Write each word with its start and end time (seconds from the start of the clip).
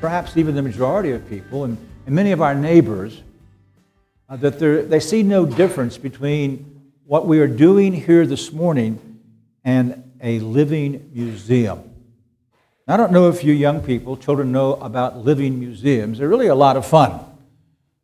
perhaps 0.00 0.36
even 0.36 0.54
the 0.54 0.62
majority 0.62 1.10
of 1.10 1.28
people 1.28 1.64
and, 1.64 1.76
and 2.06 2.14
many 2.14 2.32
of 2.32 2.40
our 2.40 2.54
neighbors, 2.54 3.22
uh, 4.28 4.36
that 4.36 4.58
they 4.58 5.00
see 5.00 5.22
no 5.22 5.46
difference 5.46 5.98
between 5.98 6.80
what 7.04 7.26
we 7.26 7.40
are 7.40 7.48
doing 7.48 7.92
here 7.92 8.26
this 8.26 8.52
morning 8.52 9.20
and 9.64 10.04
a 10.22 10.38
living 10.40 11.10
museum. 11.12 11.82
I 12.86 12.96
don't 12.96 13.12
know 13.12 13.28
if 13.28 13.44
you 13.44 13.52
young 13.52 13.82
people, 13.82 14.16
children, 14.16 14.50
know 14.50 14.74
about 14.76 15.18
living 15.18 15.58
museums. 15.58 16.18
They're 16.18 16.28
really 16.28 16.46
a 16.46 16.54
lot 16.54 16.78
of 16.78 16.86
fun. 16.86 17.20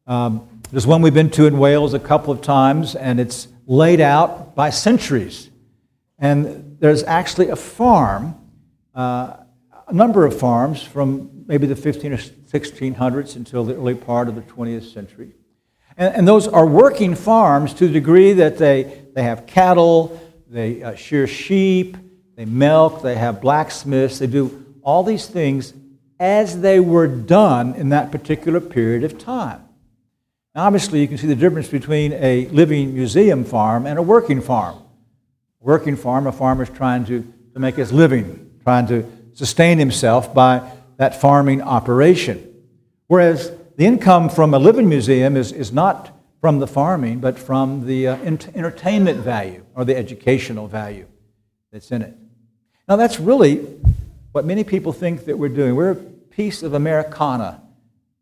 Um, 0.07 0.63
there's 0.71 0.87
one 0.87 1.01
we've 1.01 1.15
been 1.15 1.31
to 1.31 1.47
in 1.47 1.59
Wales 1.59 1.95
a 1.95 1.99
couple 1.99 2.35
of 2.35 2.43
times, 2.43 2.95
and 2.95 3.19
it's 3.19 3.49
laid 3.67 4.01
out 4.01 4.55
by 4.55 4.69
centuries. 4.69 5.49
And 6.19 6.77
there's 6.81 7.03
actually 7.05 7.49
a 7.49 7.57
farm, 7.57 8.35
uh, 8.95 9.39
a 9.89 9.93
number 9.93 10.27
of 10.27 10.39
farms 10.39 10.83
from 10.83 11.31
maybe 11.47 11.67
the 11.67 11.77
15 11.77 12.13
or 12.13 12.17
1600s 12.17 13.37
until 13.37 13.65
the 13.65 13.75
early 13.75 13.95
part 13.95 14.29
of 14.29 14.35
the 14.35 14.43
20th 14.43 14.93
century. 14.93 15.35
And, 15.97 16.15
and 16.17 16.29
those 16.29 16.49
are 16.49 16.67
working 16.67 17.15
farms 17.15 17.75
to 17.75 17.87
the 17.87 17.93
degree 17.93 18.33
that 18.35 18.59
they, 18.59 19.05
they 19.15 19.23
have 19.23 19.47
cattle, 19.47 20.21
they 20.49 20.83
uh, 20.83 20.95
shear 20.95 21.27
sheep, 21.27 21.97
they 22.37 22.45
milk, 22.45 23.03
they 23.03 23.17
have 23.17 23.41
blacksmiths, 23.41 24.19
they 24.19 24.27
do 24.27 24.77
all 24.83 25.03
these 25.03 25.27
things 25.27 25.73
as 26.19 26.61
they 26.61 26.81
were 26.81 27.07
done 27.07 27.75
in 27.75 27.91
that 27.91 28.11
particular 28.11 28.61
period 28.61 29.05
of 29.05 29.19
time. 29.19 29.61
Now, 30.55 30.67
obviously, 30.67 31.01
you 31.01 31.09
can 31.09 31.19
see 31.19 31.27
the 31.27 31.35
difference 31.35 31.69
between 31.69 32.13
a 32.13 32.47
living 32.47 32.95
museum 32.95 33.45
farm 33.45 33.87
and 33.87 33.99
a 33.99 34.03
working 34.03 34.41
farm. 34.41 34.81
Working 35.61 35.97
farm, 35.97 36.27
a 36.27 36.33
farmer 36.33 36.63
is 36.63 36.71
trying 36.71 37.05
to, 37.07 37.27
to 37.55 37.59
make 37.59 37.75
his 37.75 37.93
living, 37.93 38.53
trying 38.63 38.87
to 38.89 39.11
sustain 39.33 39.79
himself 39.79 40.33
by 40.33 40.71
that 40.97 41.21
farming 41.21 41.63
operation. 41.63 42.55
Whereas 43.07 43.53
the 43.77 43.87
income 43.87 44.29
from 44.29 44.55
a 44.55 44.59
living 44.59 44.89
museum 44.89 45.37
is, 45.37 45.53
is 45.53 45.73
not 45.73 46.11
from 46.41 46.59
the 46.59 46.67
farming, 46.67 47.21
but 47.21 47.39
from 47.39 47.87
the 47.87 48.09
uh, 48.09 48.17
entertainment 48.17 49.19
value 49.21 49.65
or 49.75 49.85
the 49.85 49.97
educational 49.97 50.69
value 50.69 51.07
that's 51.73 51.91
in 51.91 52.03
it. 52.03 52.15
Now, 52.89 52.97
that's 52.97 53.19
really 53.19 53.57
what 54.33 54.45
many 54.45 54.63
people 54.63 54.93
think 54.93 55.25
that 55.25 55.39
we're 55.39 55.49
doing. 55.49 55.75
We're 55.75 55.93
a 55.93 55.97
piece 55.97 56.63
of 56.63 56.75
Americana 56.75 57.63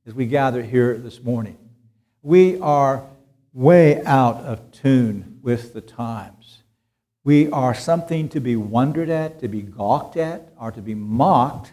as 0.07 0.15
we 0.15 0.27
gather 0.27 0.63
here 0.63 0.97
this 0.97 1.23
morning. 1.23 1.59
We 2.23 2.61
are 2.61 3.05
way 3.53 4.05
out 4.05 4.37
of 4.37 4.71
tune 4.73 5.41
with 5.43 5.75
the 5.75 5.81
times. 5.81 6.63
We 7.25 7.51
are 7.51 7.75
something 7.75 8.29
to 8.31 8.41
be 8.41 8.57
wondered 8.57 9.11
at, 9.11 9.41
to 9.41 9.49
be 9.49 9.63
gawked 9.63 10.17
at, 10.17 10.53
or 10.59 10.73
to 10.73 10.81
be 10.81 10.95
mocked 10.95 11.73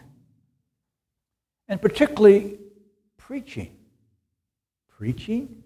and 1.70 1.80
particularly 1.80 2.58
preaching. 3.16 3.74
Preaching 4.88 5.62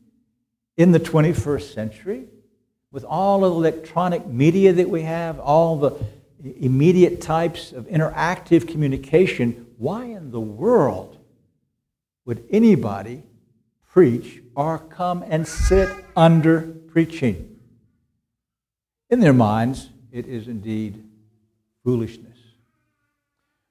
in 0.77 0.93
the 0.93 1.01
21st 1.01 1.75
century 1.75 2.27
with 2.93 3.05
all 3.05 3.45
of 3.45 3.55
the 3.55 3.59
electronic 3.59 4.25
media 4.27 4.73
that 4.73 4.89
we 4.89 5.03
have, 5.03 5.41
all 5.41 5.77
the 5.79 5.97
immediate 6.61 7.21
types 7.21 7.73
of 7.73 7.87
interactive 7.87 8.69
communication, 8.69 9.67
why 9.79 10.05
in 10.05 10.31
the 10.31 10.41
world 10.41 11.19
would 12.27 12.45
anybody 12.51 13.25
preach 13.91 14.43
or 14.55 14.79
come 14.79 15.25
and 15.27 15.49
sit 15.49 15.89
under 16.15 16.61
preaching? 16.89 17.59
In 19.11 19.21
their 19.21 19.33
minds, 19.33 19.89
it 20.13 20.27
is 20.27 20.49
indeed 20.49 21.03
foolishness. 21.83 22.34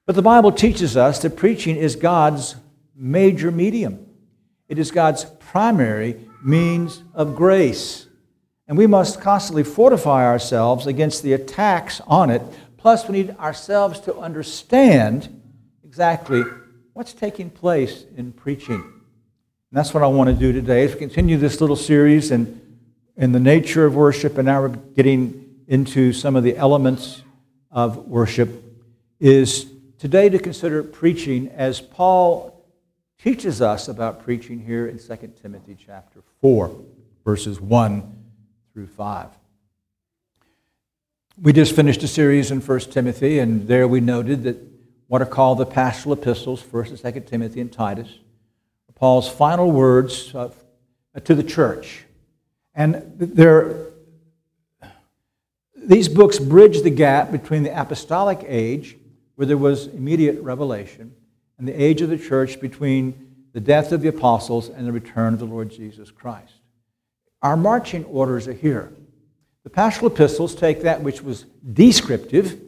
But 0.06 0.16
the 0.16 0.22
Bible 0.22 0.52
teaches 0.52 0.96
us 0.96 1.20
that 1.22 1.36
preaching 1.36 1.76
is 1.76 1.96
God's 1.96 2.56
major 2.94 3.50
medium, 3.50 4.06
it 4.68 4.78
is 4.78 4.90
God's 4.90 5.24
primary 5.24 6.20
means 6.42 7.02
of 7.14 7.34
grace. 7.34 8.06
And 8.66 8.78
we 8.78 8.86
must 8.86 9.20
constantly 9.20 9.62
fortify 9.62 10.24
ourselves 10.24 10.86
against 10.86 11.22
the 11.22 11.34
attacks 11.34 12.00
on 12.06 12.30
it. 12.30 12.40
Plus, 12.78 13.06
we 13.06 13.12
need 13.12 13.36
ourselves 13.36 14.00
to 14.00 14.16
understand 14.16 15.42
exactly 15.84 16.42
what's 16.94 17.12
taking 17.12 17.50
place 17.50 18.06
in 18.16 18.32
preaching. 18.32 18.76
And 18.80 19.78
that's 19.78 19.92
what 19.92 20.02
I 20.02 20.06
want 20.06 20.30
to 20.30 20.34
do 20.34 20.52
today. 20.52 20.84
As 20.84 20.94
we 20.94 20.98
continue 20.98 21.36
this 21.36 21.60
little 21.60 21.76
series 21.76 22.30
in, 22.30 22.78
in 23.16 23.32
the 23.32 23.40
nature 23.40 23.84
of 23.84 23.94
worship, 23.94 24.38
and 24.38 24.46
now 24.46 24.62
we're 24.62 24.68
getting 24.68 25.62
into 25.66 26.14
some 26.14 26.34
of 26.34 26.42
the 26.42 26.56
elements 26.56 27.22
of 27.70 28.08
worship, 28.08 28.62
is 29.20 29.66
today 29.98 30.28
to 30.28 30.38
consider 30.38 30.82
preaching 30.82 31.48
as 31.48 31.80
Paul 31.80 32.64
teaches 33.18 33.62
us 33.62 33.88
about 33.88 34.22
preaching 34.24 34.60
here 34.60 34.86
in 34.86 34.98
2 34.98 35.32
Timothy 35.40 35.76
chapter 35.78 36.20
4, 36.40 36.74
verses 37.24 37.60
1 37.60 38.24
through 38.72 38.86
5. 38.88 39.28
We 41.40 41.52
just 41.52 41.74
finished 41.74 42.02
a 42.02 42.08
series 42.08 42.50
in 42.50 42.60
1 42.60 42.80
Timothy, 42.80 43.38
and 43.38 43.66
there 43.66 43.88
we 43.88 44.00
noted 44.00 44.44
that 44.44 44.56
what 45.06 45.22
are 45.22 45.26
called 45.26 45.58
the 45.58 45.66
pastoral 45.66 46.12
epistles, 46.14 46.62
1st 46.62 46.88
and 46.90 46.98
2nd 46.98 47.26
Timothy 47.26 47.60
and 47.60 47.72
Titus, 47.72 48.08
Paul's 48.94 49.28
final 49.28 49.70
words 49.70 50.34
uh, 50.34 50.50
to 51.24 51.34
the 51.34 51.42
church. 51.42 52.04
And 52.74 53.18
these 55.76 56.08
books 56.08 56.38
bridge 56.38 56.82
the 56.82 56.90
gap 56.90 57.30
between 57.30 57.62
the 57.62 57.78
apostolic 57.78 58.44
age 58.46 58.96
where 59.36 59.46
there 59.46 59.56
was 59.56 59.86
immediate 59.88 60.40
revelation, 60.42 61.14
and 61.58 61.68
the 61.68 61.82
age 61.82 62.00
of 62.02 62.08
the 62.08 62.18
church 62.18 62.60
between 62.60 63.34
the 63.52 63.60
death 63.60 63.92
of 63.92 64.02
the 64.02 64.08
apostles 64.08 64.68
and 64.68 64.86
the 64.86 64.92
return 64.92 65.32
of 65.32 65.38
the 65.38 65.44
Lord 65.44 65.70
Jesus 65.70 66.10
Christ. 66.10 66.54
Our 67.42 67.56
marching 67.56 68.04
orders 68.06 68.48
are 68.48 68.52
here. 68.52 68.92
The 69.62 69.70
pastoral 69.70 70.10
epistles 70.10 70.54
take 70.54 70.82
that 70.82 71.02
which 71.02 71.22
was 71.22 71.44
descriptive 71.72 72.60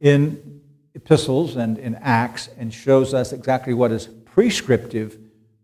in 0.00 0.60
epistles 0.94 1.56
and 1.56 1.78
in 1.78 1.94
Acts 1.96 2.48
and 2.58 2.72
shows 2.72 3.14
us 3.14 3.32
exactly 3.32 3.74
what 3.74 3.90
is 3.90 4.06
prescriptive 4.06 5.18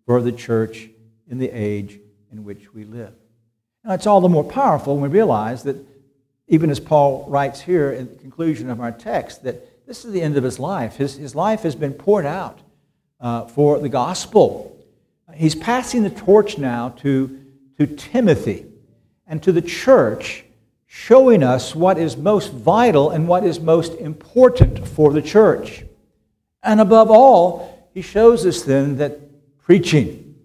for 0.06 0.22
the 0.22 0.32
church 0.32 0.88
in 1.28 1.38
the 1.38 1.50
age 1.50 2.00
in 2.32 2.44
which 2.44 2.72
we 2.74 2.84
live. 2.84 3.12
Now, 3.84 3.94
it's 3.94 4.06
all 4.06 4.20
the 4.20 4.28
more 4.28 4.44
powerful 4.44 4.94
when 4.94 5.10
we 5.10 5.16
realize 5.16 5.62
that, 5.64 5.76
even 6.48 6.70
as 6.70 6.80
Paul 6.80 7.26
writes 7.28 7.60
here 7.60 7.92
in 7.92 8.08
the 8.08 8.14
conclusion 8.16 8.70
of 8.70 8.80
our 8.80 8.92
text, 8.92 9.44
that 9.44 9.69
this 9.90 10.04
is 10.04 10.12
the 10.12 10.22
end 10.22 10.36
of 10.36 10.44
his 10.44 10.60
life. 10.60 10.94
His, 10.94 11.16
his 11.16 11.34
life 11.34 11.62
has 11.62 11.74
been 11.74 11.94
poured 11.94 12.24
out 12.24 12.60
uh, 13.18 13.46
for 13.46 13.80
the 13.80 13.88
gospel. 13.88 14.78
He's 15.34 15.56
passing 15.56 16.04
the 16.04 16.10
torch 16.10 16.58
now 16.58 16.90
to, 16.98 17.40
to 17.76 17.88
Timothy 17.88 18.66
and 19.26 19.42
to 19.42 19.50
the 19.50 19.60
church, 19.60 20.44
showing 20.86 21.42
us 21.42 21.74
what 21.74 21.98
is 21.98 22.16
most 22.16 22.52
vital 22.52 23.10
and 23.10 23.26
what 23.26 23.42
is 23.42 23.58
most 23.58 23.94
important 23.94 24.86
for 24.86 25.12
the 25.12 25.20
church. 25.20 25.82
And 26.62 26.80
above 26.80 27.10
all, 27.10 27.90
he 27.92 28.00
shows 28.00 28.46
us 28.46 28.62
then 28.62 28.98
that 28.98 29.18
preaching, 29.58 30.36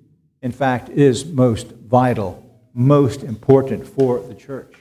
in 0.42 0.54
fact, 0.54 0.90
is 0.90 1.24
most 1.24 1.68
vital, 1.68 2.44
most 2.74 3.22
important 3.22 3.88
for 3.88 4.22
the 4.22 4.34
church. 4.34 4.74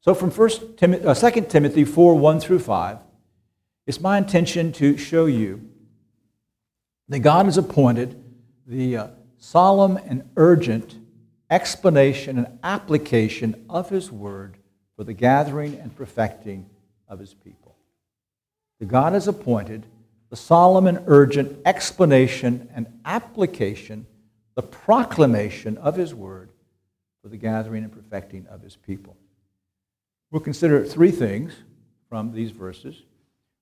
So 0.00 0.14
from 0.14 0.30
1 0.30 0.50
Tim- 0.76 1.04
uh, 1.04 1.12
2 1.12 1.40
Timothy 1.48 1.84
4 1.84 2.14
1 2.14 2.38
through 2.38 2.60
5, 2.60 2.98
it's 3.86 4.00
my 4.00 4.18
intention 4.18 4.72
to 4.72 4.96
show 4.96 5.26
you 5.26 5.68
that 7.08 7.20
God 7.20 7.46
has 7.46 7.58
appointed 7.58 8.22
the 8.66 8.96
uh, 8.96 9.06
solemn 9.38 9.96
and 9.96 10.28
urgent 10.36 10.96
explanation 11.50 12.38
and 12.38 12.58
application 12.62 13.66
of 13.68 13.90
His 13.90 14.12
Word 14.12 14.56
for 14.96 15.04
the 15.04 15.12
gathering 15.12 15.74
and 15.76 15.94
perfecting 15.94 16.68
of 17.08 17.18
His 17.18 17.34
people. 17.34 17.76
That 18.78 18.86
God 18.86 19.12
has 19.12 19.26
appointed 19.26 19.86
the 20.30 20.36
solemn 20.36 20.86
and 20.86 21.02
urgent 21.06 21.58
explanation 21.66 22.68
and 22.74 22.86
application, 23.04 24.06
the 24.54 24.62
proclamation 24.62 25.76
of 25.78 25.96
His 25.96 26.14
Word 26.14 26.50
for 27.22 27.28
the 27.28 27.36
gathering 27.36 27.82
and 27.82 27.92
perfecting 27.92 28.46
of 28.46 28.62
His 28.62 28.76
people. 28.76 29.16
We'll 30.30 30.40
consider 30.40 30.84
three 30.84 31.10
things 31.10 31.52
from 32.08 32.32
these 32.32 32.52
verses. 32.52 33.02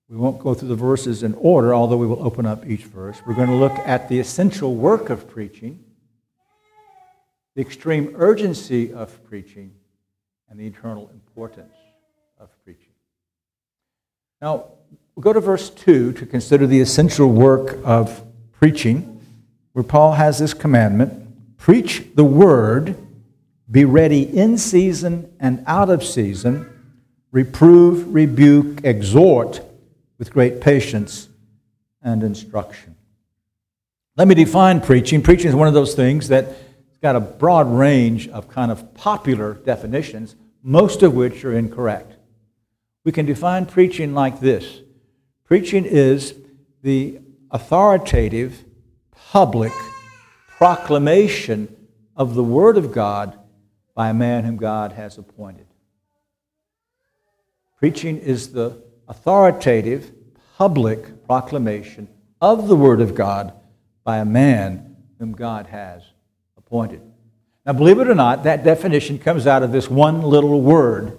We 0.08 0.16
won't 0.16 0.38
go 0.38 0.55
through 0.55 0.69
the 0.69 0.75
verses 0.75 1.22
in 1.22 1.34
order, 1.34 1.75
although 1.75 1.99
we 1.99 2.06
will 2.06 2.22
open 2.25 2.46
up 2.46 2.66
each 2.66 2.84
verse. 2.84 3.20
We're 3.26 3.34
going 3.34 3.49
to 3.50 3.55
look 3.55 3.72
at 3.72 4.08
the 4.08 4.19
essential 4.19 4.75
work 4.75 5.10
of 5.10 5.28
preaching. 5.28 5.84
the 7.58 7.62
extreme 7.62 8.14
urgency 8.14 8.93
of 8.93 9.25
preaching, 9.25 9.72
and 10.49 10.60
the 10.60 10.64
eternal 10.64 11.10
importance 11.12 11.75
of 12.38 12.49
preaching. 12.64 12.93
Now, 14.40 14.66
we'll 15.16 15.22
go 15.22 15.32
to 15.32 15.40
verse 15.40 15.69
2 15.69 16.12
to 16.12 16.25
consider 16.25 16.69
the 16.69 16.81
essential 16.81 17.28
work 17.28 17.78
of 17.84 18.25
preaching, 18.52 19.20
where 19.72 19.82
Paul 19.82 20.12
has 20.12 20.38
this 20.38 20.55
commandment 20.55 21.56
preach 21.56 22.05
the 22.14 22.22
word, 22.22 22.96
be 23.69 23.84
ready 23.84 24.22
in 24.22 24.56
season 24.56 25.28
and 25.40 25.64
out 25.66 25.90
of 25.90 26.05
season, 26.05 26.70
reprove, 27.32 28.14
rebuke, 28.14 28.84
exhort 28.84 29.68
with 30.19 30.32
great 30.32 30.61
patience 30.61 31.29
and 32.03 32.23
instruction. 32.23 32.97
Let 34.17 34.29
me 34.29 34.35
define 34.35 34.81
preaching. 34.81 35.23
Preaching 35.23 35.49
is 35.49 35.55
one 35.55 35.69
of 35.69 35.75
those 35.75 35.94
things 35.94 36.29
that's 36.29 36.53
got 37.00 37.15
a 37.15 37.20
broad 37.20 37.69
range 37.69 38.29
of 38.29 38.49
kind 38.49 38.73
of 38.73 38.94
popular 38.94 39.55
definitions, 39.55 40.35
most 40.62 41.03
of 41.03 41.15
which 41.15 41.44
are 41.44 41.56
incorrect. 41.56 42.17
We 43.05 43.12
can 43.12 43.26
define 43.26 43.67
preaching 43.67 44.15
like 44.15 44.41
this 44.41 44.81
preaching 45.44 45.85
is 45.87 46.35
the 46.82 47.20
authoritative, 47.50 48.65
public 49.12 49.73
proclamation 50.59 51.75
of 52.17 52.35
the 52.35 52.43
Word 52.43 52.76
of 52.76 52.93
God 52.93 53.38
by 53.94 54.11
a 54.11 54.15
man 54.15 54.44
whom 54.44 54.56
God 54.56 54.93
has 54.93 55.17
appointed. 55.17 55.67
Preaching 57.79 58.19
is 58.19 58.53
the 58.53 58.82
authoritative, 59.08 60.12
public 60.56 61.26
proclamation 61.26 62.08
of 62.40 62.69
the 62.69 62.76
Word 62.76 63.00
of 63.00 63.14
God 63.14 63.52
by 64.05 64.19
a 64.19 64.25
man 64.25 64.96
whom 65.19 65.32
God 65.32 65.66
has 65.66 66.02
appointed. 66.56 67.00
Now, 67.66 67.72
believe 67.72 67.99
it 67.99 68.08
or 68.08 68.14
not, 68.14 68.44
that 68.44 68.64
definition 68.64 69.19
comes 69.19 69.46
out 69.46 69.62
of 69.62 69.72
this 69.72 69.90
one 69.90 70.22
little 70.22 70.60
word 70.62 71.19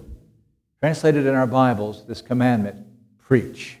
translated 0.80 1.26
in 1.26 1.34
our 1.34 1.46
Bibles, 1.46 2.06
this 2.06 2.22
commandment 2.22 2.86
preach. 3.18 3.76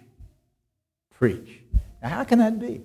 Preach. 1.14 1.62
Now, 2.02 2.10
how 2.10 2.24
can 2.24 2.38
that 2.38 2.60
be? 2.60 2.82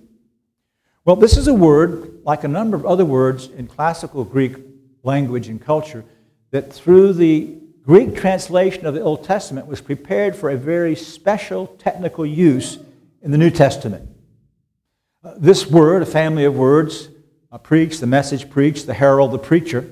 Well, 1.04 1.16
this 1.16 1.36
is 1.36 1.46
a 1.46 1.54
word, 1.54 2.22
like 2.24 2.42
a 2.42 2.48
number 2.48 2.76
of 2.76 2.84
other 2.84 3.04
words 3.04 3.46
in 3.48 3.68
classical 3.68 4.24
Greek 4.24 4.56
language 5.02 5.48
and 5.48 5.60
culture, 5.60 6.04
that 6.50 6.72
through 6.72 7.12
the 7.12 7.56
Greek 7.86 8.16
translation 8.16 8.84
of 8.84 8.94
the 8.94 9.00
Old 9.00 9.22
Testament 9.22 9.68
was 9.68 9.80
prepared 9.80 10.34
for 10.34 10.50
a 10.50 10.56
very 10.56 10.96
special 10.96 11.68
technical 11.78 12.26
use 12.26 12.80
in 13.22 13.30
the 13.30 13.38
New 13.38 13.48
Testament. 13.48 14.10
Uh, 15.22 15.34
this 15.38 15.68
word, 15.68 16.02
a 16.02 16.06
family 16.06 16.44
of 16.44 16.56
words, 16.56 17.08
uh, 17.52 17.58
preach, 17.58 18.00
the 18.00 18.06
message 18.08 18.50
preach, 18.50 18.86
the 18.86 18.94
herald, 18.94 19.30
the 19.30 19.38
preacher, 19.38 19.88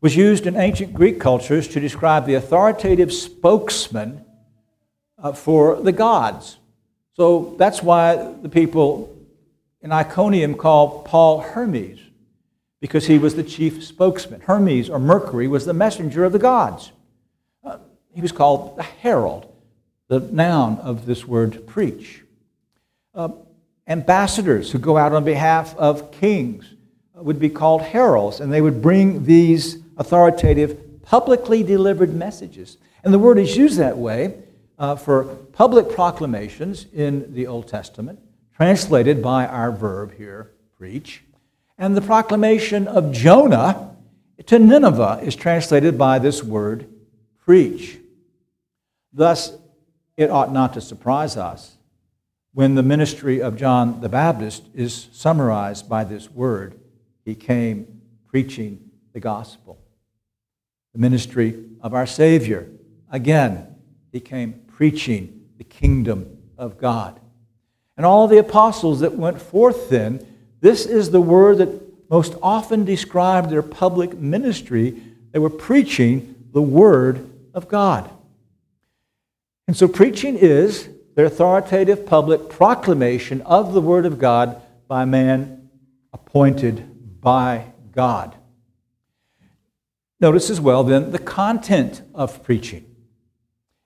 was 0.00 0.16
used 0.16 0.46
in 0.46 0.56
ancient 0.56 0.94
Greek 0.94 1.20
cultures 1.20 1.68
to 1.68 1.78
describe 1.78 2.24
the 2.24 2.32
authoritative 2.32 3.12
spokesman 3.12 4.24
uh, 5.18 5.34
for 5.34 5.78
the 5.82 5.92
gods. 5.92 6.56
So 7.16 7.54
that's 7.58 7.82
why 7.82 8.32
the 8.40 8.48
people 8.48 9.14
in 9.82 9.92
Iconium 9.92 10.54
called 10.54 11.04
Paul 11.04 11.40
Hermes, 11.40 12.00
because 12.80 13.08
he 13.08 13.18
was 13.18 13.34
the 13.34 13.42
chief 13.42 13.84
spokesman. 13.84 14.40
Hermes, 14.40 14.88
or 14.88 14.98
Mercury, 14.98 15.48
was 15.48 15.66
the 15.66 15.74
messenger 15.74 16.24
of 16.24 16.32
the 16.32 16.38
gods. 16.38 16.92
Uh, 18.20 18.22
he 18.22 18.22
was 18.22 18.32
called 18.32 18.76
the 18.76 18.82
herald, 18.82 19.46
the 20.08 20.20
noun 20.20 20.78
of 20.80 21.06
this 21.06 21.26
word 21.26 21.66
preach. 21.66 22.22
Uh, 23.14 23.30
ambassadors 23.86 24.70
who 24.70 24.78
go 24.78 24.98
out 24.98 25.12
on 25.12 25.24
behalf 25.24 25.74
of 25.76 26.12
kings 26.12 26.74
would 27.14 27.38
be 27.38 27.48
called 27.48 27.80
heralds, 27.80 28.40
and 28.40 28.52
they 28.52 28.60
would 28.60 28.82
bring 28.82 29.24
these 29.24 29.78
authoritative, 29.96 31.02
publicly 31.02 31.62
delivered 31.62 32.14
messages. 32.14 32.76
And 33.02 33.14
the 33.14 33.18
word 33.18 33.38
is 33.38 33.56
used 33.56 33.78
that 33.78 33.96
way 33.96 34.34
uh, 34.78 34.96
for 34.96 35.24
public 35.52 35.88
proclamations 35.90 36.86
in 36.92 37.32
the 37.34 37.46
Old 37.46 37.68
Testament, 37.68 38.18
translated 38.54 39.22
by 39.22 39.46
our 39.46 39.72
verb 39.72 40.14
here, 40.16 40.50
preach. 40.76 41.22
And 41.78 41.96
the 41.96 42.02
proclamation 42.02 42.86
of 42.86 43.12
Jonah 43.12 43.96
to 44.46 44.58
Nineveh 44.58 45.20
is 45.22 45.36
translated 45.36 45.96
by 45.96 46.18
this 46.18 46.42
word, 46.42 46.86
preach. 47.38 47.99
Thus, 49.12 49.56
it 50.16 50.30
ought 50.30 50.52
not 50.52 50.74
to 50.74 50.80
surprise 50.80 51.36
us 51.36 51.76
when 52.52 52.74
the 52.74 52.82
ministry 52.82 53.40
of 53.40 53.56
John 53.56 54.00
the 54.00 54.08
Baptist 54.08 54.64
is 54.74 55.08
summarized 55.12 55.88
by 55.88 56.04
this 56.04 56.30
word. 56.30 56.78
He 57.24 57.34
came 57.34 58.00
preaching 58.28 58.90
the 59.12 59.20
gospel 59.20 59.80
the 60.92 60.98
ministry 60.98 61.64
of 61.80 61.94
our 61.94 62.06
Savior. 62.06 62.68
Again, 63.10 63.76
he 64.12 64.20
came 64.20 64.54
preaching 64.66 65.46
the 65.58 65.64
kingdom 65.64 66.38
of 66.58 66.78
God. 66.78 67.20
And 67.96 68.04
all 68.04 68.26
the 68.26 68.38
apostles 68.38 69.00
that 69.00 69.14
went 69.14 69.40
forth 69.40 69.90
then, 69.90 70.26
this 70.60 70.86
is 70.86 71.10
the 71.10 71.20
word 71.20 71.58
that 71.58 72.10
most 72.10 72.34
often 72.42 72.84
described 72.84 73.50
their 73.50 73.62
public 73.62 74.18
ministry. 74.18 75.00
They 75.32 75.38
were 75.38 75.50
preaching 75.50 76.34
the 76.52 76.62
word 76.62 77.30
of 77.54 77.68
God. 77.68 78.10
And 79.70 79.76
so 79.76 79.86
preaching 79.86 80.36
is 80.36 80.88
their 81.14 81.26
authoritative 81.26 82.04
public 82.04 82.48
proclamation 82.48 83.40
of 83.42 83.72
the 83.72 83.80
word 83.80 84.04
of 84.04 84.18
God 84.18 84.60
by 84.88 85.04
man 85.04 85.70
appointed 86.12 87.20
by 87.20 87.66
God. 87.92 88.34
Notice 90.18 90.50
as 90.50 90.60
well, 90.60 90.82
then, 90.82 91.12
the 91.12 91.20
content 91.20 92.02
of 92.16 92.42
preaching. 92.42 92.84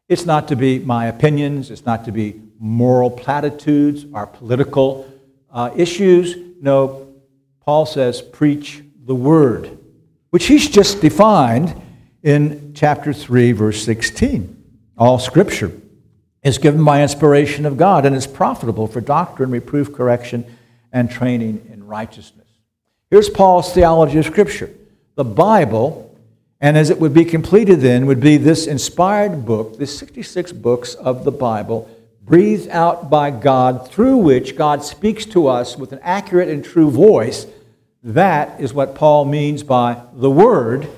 It's 0.09 0.25
not 0.25 0.49
to 0.49 0.57
be 0.57 0.79
my 0.79 1.05
opinions, 1.05 1.71
it's 1.71 1.85
not 1.85 2.07
to 2.07 2.13
be 2.13 2.41
moral 2.59 3.11
platitudes 3.11 4.07
or 4.11 4.27
political 4.27 5.07
uh, 5.51 5.71
issues. 5.77 6.35
No, 6.63 7.15
Paul 7.61 7.85
says, 7.85 8.23
preach 8.23 8.83
the 9.05 9.15
word, 9.15 9.77
which 10.31 10.47
he's 10.47 10.67
just 10.67 11.03
defined 11.03 11.79
in 12.23 12.73
chapter 12.73 13.13
3, 13.13 13.53
verse 13.53 13.85
16. 13.85 14.63
All 14.97 15.19
scripture 15.19 15.73
is 16.43 16.59
given 16.59 16.85
by 16.85 17.03
inspiration 17.03 17.67
of 17.67 17.77
God 17.77 18.05
and 18.07 18.15
is 18.15 18.27
profitable 18.27 18.87
for 18.87 19.01
doctrine, 19.01 19.51
reproof, 19.51 19.93
correction, 19.93 20.45
and 20.93 21.11
training 21.11 21.69
in 21.73 21.87
righteousness. 21.87 22.47
Here's 23.11 23.31
Paul's 23.31 23.73
theology 23.73 24.19
of 24.19 24.27
scripture. 24.27 24.71
The 25.15 25.25
Bible 25.25 26.15
and 26.65 26.79
as 26.79 26.89
it 26.89 26.99
would 26.99 27.13
be 27.13 27.27
completed 27.27 27.81
then, 27.81 28.07
would 28.07 28.21
be 28.21 28.39
this 28.39 28.67
inspired 28.67 29.45
book, 29.45 29.77
the 29.77 29.87
66 29.87 30.53
books 30.53 30.95
of 30.95 31.25
the 31.25 31.31
Bible, 31.31 31.91
breathed 32.23 32.71
out 32.71 33.11
by 33.11 33.31
God, 33.31 33.91
through 33.91 34.17
which 34.17 34.57
God 34.57 34.83
speaks 34.83 35.27
to 35.27 35.47
us 35.47 35.77
with 35.77 35.93
an 35.93 35.99
accurate 36.03 36.49
and 36.49 36.65
true 36.65 36.91
voice. 36.91 37.47
That 38.03 38.59
is 38.63 38.73
what 38.73 38.95
Paul 38.95 39.27
means 39.27 39.63
by 39.63 40.01
the 40.15 40.31
Word 40.31 40.89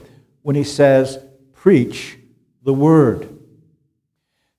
when 0.43 0.55
he 0.55 0.63
says, 0.63 1.19
preach 1.53 2.17
the 2.63 2.73
Word. 2.73 3.36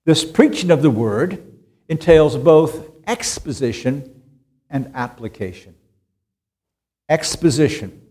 This 0.07 0.23
preaching 0.23 0.71
of 0.71 0.81
the 0.81 0.89
Word 0.89 1.43
entails 1.89 2.37
both 2.37 2.91
exposition 3.05 4.23
and 4.69 4.89
application. 4.95 5.75
Exposition, 7.09 8.01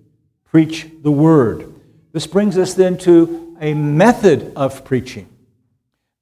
preach 0.44 0.88
the 1.00 1.10
Word. 1.10 1.72
This 2.12 2.26
brings 2.26 2.58
us 2.58 2.74
then 2.74 2.98
to 2.98 3.56
a 3.62 3.72
method 3.72 4.52
of 4.56 4.84
preaching. 4.84 5.26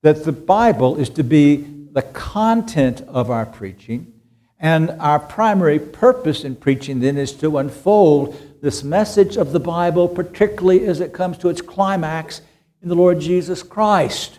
That 0.03 0.23
the 0.23 0.31
Bible 0.31 0.97
is 0.97 1.11
to 1.11 1.25
be 1.25 1.57
the 1.91 2.03
content 2.03 3.01
of 3.09 3.29
our 3.29 3.45
preaching, 3.45 4.13
and 4.61 4.91
our 5.01 5.19
primary 5.19 5.81
purpose 5.81 6.45
in 6.45 6.55
preaching 6.55 7.01
then 7.01 7.19
is 7.19 7.33
to 7.33 7.59
unfold 7.59 8.61
this 8.63 8.85
message 8.85 9.37
of 9.37 9.51
the 9.51 9.59
Bible, 9.59 10.07
particularly 10.07 10.87
as 10.87 11.01
it 11.01 11.13
comes 11.13 11.37
to 11.39 11.49
its 11.49 11.61
climax 11.61 12.43
in 12.81 12.89
the 12.89 12.95
Lord 12.95 13.19
Jesus 13.19 13.65
Christ. 13.65 14.39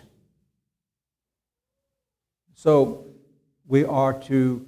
So 2.66 3.04
we 3.68 3.84
are 3.84 4.12
to 4.24 4.66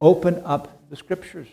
open 0.00 0.40
up 0.44 0.88
the 0.88 0.94
scriptures. 0.94 1.48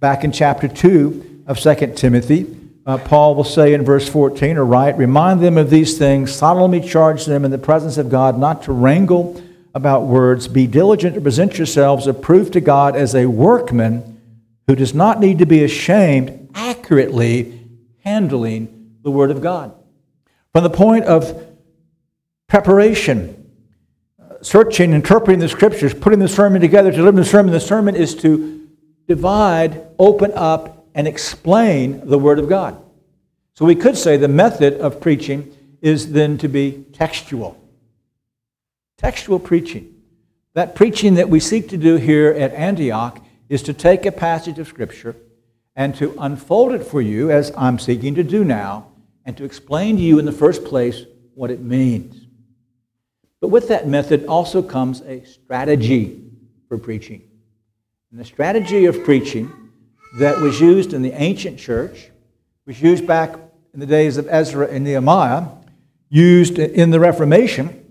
Back 0.00 0.24
in 0.24 0.32
chapter 0.32 0.66
2 0.66 1.44
of 1.46 1.56
2 1.56 1.92
Timothy, 1.94 2.56
uh, 2.84 2.98
Paul 2.98 3.36
will 3.36 3.44
say 3.44 3.74
in 3.74 3.84
verse 3.84 4.08
14 4.08 4.56
or 4.56 4.64
write, 4.64 4.98
Remind 4.98 5.40
them 5.40 5.56
of 5.56 5.70
these 5.70 5.96
things, 5.96 6.34
solemnly 6.34 6.80
charge 6.80 7.26
them 7.26 7.44
in 7.44 7.52
the 7.52 7.58
presence 7.58 7.96
of 7.96 8.08
God 8.08 8.40
not 8.40 8.64
to 8.64 8.72
wrangle 8.72 9.40
about 9.72 10.02
words. 10.02 10.48
Be 10.48 10.66
diligent 10.66 11.14
to 11.14 11.20
present 11.20 11.58
yourselves 11.58 12.08
approved 12.08 12.54
to 12.54 12.60
God 12.60 12.96
as 12.96 13.14
a 13.14 13.26
workman 13.26 14.20
who 14.66 14.74
does 14.74 14.94
not 14.94 15.20
need 15.20 15.38
to 15.38 15.46
be 15.46 15.62
ashamed, 15.62 16.50
accurately 16.56 17.56
handling 18.02 18.96
the 19.04 19.12
Word 19.12 19.30
of 19.30 19.42
God. 19.42 19.72
From 20.52 20.64
the 20.64 20.70
point 20.70 21.04
of 21.04 21.40
preparation, 22.48 23.37
searching, 24.40 24.92
interpreting 24.92 25.40
the 25.40 25.48
Scriptures, 25.48 25.94
putting 25.94 26.18
the 26.18 26.28
sermon 26.28 26.60
together, 26.60 26.92
to 26.92 27.02
live 27.02 27.16
the 27.16 27.24
sermon, 27.24 27.52
the 27.52 27.60
sermon 27.60 27.94
is 27.94 28.14
to 28.16 28.68
divide, 29.06 29.86
open 29.98 30.32
up, 30.34 30.86
and 30.94 31.08
explain 31.08 32.06
the 32.06 32.18
Word 32.18 32.38
of 32.38 32.48
God. 32.48 32.82
So 33.54 33.64
we 33.64 33.74
could 33.74 33.96
say 33.96 34.16
the 34.16 34.28
method 34.28 34.74
of 34.74 35.00
preaching 35.00 35.54
is 35.80 36.12
then 36.12 36.38
to 36.38 36.48
be 36.48 36.86
textual. 36.92 37.60
Textual 38.96 39.38
preaching. 39.38 39.94
That 40.54 40.74
preaching 40.74 41.14
that 41.14 41.28
we 41.28 41.40
seek 41.40 41.68
to 41.68 41.76
do 41.76 41.96
here 41.96 42.30
at 42.30 42.52
Antioch 42.52 43.24
is 43.48 43.62
to 43.64 43.72
take 43.72 44.06
a 44.06 44.12
passage 44.12 44.58
of 44.58 44.68
Scripture 44.68 45.16
and 45.76 45.94
to 45.96 46.16
unfold 46.18 46.72
it 46.72 46.84
for 46.84 47.00
you, 47.00 47.30
as 47.30 47.52
I'm 47.56 47.78
seeking 47.78 48.16
to 48.16 48.24
do 48.24 48.44
now, 48.44 48.88
and 49.24 49.36
to 49.36 49.44
explain 49.44 49.96
to 49.96 50.02
you 50.02 50.18
in 50.18 50.24
the 50.24 50.32
first 50.32 50.64
place 50.64 51.04
what 51.34 51.50
it 51.50 51.60
means. 51.60 52.27
But 53.40 53.48
with 53.48 53.68
that 53.68 53.86
method 53.86 54.26
also 54.26 54.62
comes 54.62 55.00
a 55.02 55.24
strategy 55.24 56.24
for 56.68 56.78
preaching. 56.78 57.22
And 58.10 58.18
the 58.18 58.24
strategy 58.24 58.86
of 58.86 59.04
preaching 59.04 59.52
that 60.18 60.38
was 60.40 60.60
used 60.60 60.92
in 60.92 61.02
the 61.02 61.12
ancient 61.12 61.58
church, 61.58 62.10
was 62.66 62.80
used 62.80 63.06
back 63.06 63.34
in 63.74 63.80
the 63.80 63.86
days 63.86 64.16
of 64.16 64.26
Ezra 64.28 64.66
and 64.66 64.84
Nehemiah, 64.84 65.46
used 66.08 66.58
in 66.58 66.90
the 66.90 66.98
Reformation, 66.98 67.84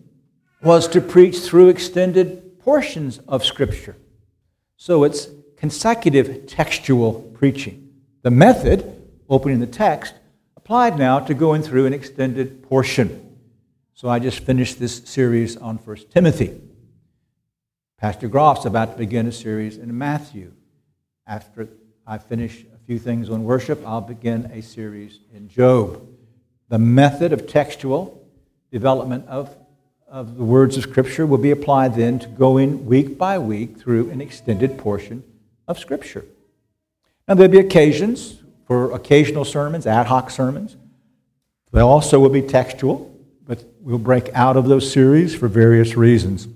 was 0.62 0.88
to 0.90 1.02
preach 1.02 1.40
through 1.40 1.70
extended 1.70 2.60
portions 2.60 3.20
of 3.28 3.46
Scripture. 3.46 3.96
So 4.76 5.04
it's 5.04 5.30
consecutive 5.56 6.48
textual 6.48 7.14
preaching. 7.14 7.90
The 8.24 8.32
method, 8.32 9.10
opening 9.30 9.60
the 9.60 9.68
text, 9.68 10.14
applied 10.56 10.98
now 10.98 11.20
to 11.20 11.34
going 11.34 11.62
through 11.62 11.86
an 11.86 11.94
extended 11.94 12.64
portion. 12.64 13.27
So 13.98 14.08
I 14.10 14.20
just 14.20 14.42
finished 14.42 14.78
this 14.78 15.02
series 15.06 15.58
on 15.58 15.78
1 15.78 15.98
Timothy. 16.14 16.62
Pastor 17.98 18.30
Groff's 18.30 18.66
about 18.66 18.92
to 18.92 18.98
begin 19.00 19.26
a 19.26 19.32
series 19.32 19.80
in 19.80 19.98
Matthew. 19.98 20.54
After 21.26 21.68
I 22.06 22.20
finish 22.20 22.64
a 22.76 22.78
few 22.86 23.00
things 23.00 23.28
on 23.32 23.44
worship, 23.44 23.82
I'll 23.88 24.02
begin 24.02 24.52
a 24.54 24.62
series 24.62 25.22
in 25.34 25.50
Job. 25.50 26.08
The 26.70 26.78
method 26.78 27.34
of 27.34 27.48
textual 27.48 28.24
development 28.72 29.28
of, 29.28 29.58
of 30.08 30.38
the 30.38 30.44
words 30.44 30.78
of 30.78 30.84
Scripture 30.84 31.26
will 31.26 31.40
be 31.40 31.50
applied 31.50 31.96
then 31.96 32.20
to 32.20 32.28
going 32.28 32.86
week 32.86 33.18
by 33.18 33.40
week 33.40 33.80
through 33.80 34.12
an 34.12 34.22
extended 34.22 34.78
portion 34.78 35.24
of 35.68 35.80
Scripture. 35.80 36.24
Now, 37.28 37.34
there'll 37.34 37.52
be 37.52 37.58
occasions 37.58 38.44
for 38.68 38.92
occasional 38.92 39.44
sermons, 39.44 39.88
ad 39.88 40.06
hoc 40.06 40.30
sermons. 40.30 40.76
They 41.72 41.82
also 41.82 42.20
will 42.20 42.30
be 42.30 42.44
textual, 42.44 43.17
but 43.48 43.64
we'll 43.80 43.98
break 43.98 44.30
out 44.34 44.58
of 44.58 44.68
those 44.68 44.92
series 44.92 45.34
for 45.34 45.48
various 45.48 45.96
reasons. 45.96 46.48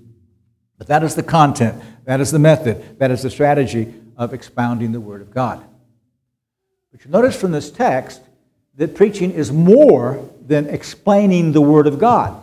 But 0.78 0.88
that 0.88 1.02
is 1.02 1.14
the 1.14 1.22
content, 1.22 1.82
that 2.04 2.20
is 2.20 2.30
the 2.30 2.38
method, 2.38 2.98
that 2.98 3.10
is 3.10 3.22
the 3.22 3.30
strategy 3.30 3.94
of 4.16 4.34
expounding 4.34 4.92
the 4.92 5.00
Word 5.00 5.22
of 5.22 5.32
God. 5.32 5.64
But 6.90 7.04
you 7.04 7.10
notice 7.10 7.40
from 7.40 7.52
this 7.52 7.70
text 7.70 8.20
that 8.76 8.94
preaching 8.94 9.32
is 9.32 9.50
more 9.50 10.28
than 10.46 10.68
explaining 10.68 11.52
the 11.52 11.60
Word 11.60 11.86
of 11.86 11.98
God. 11.98 12.38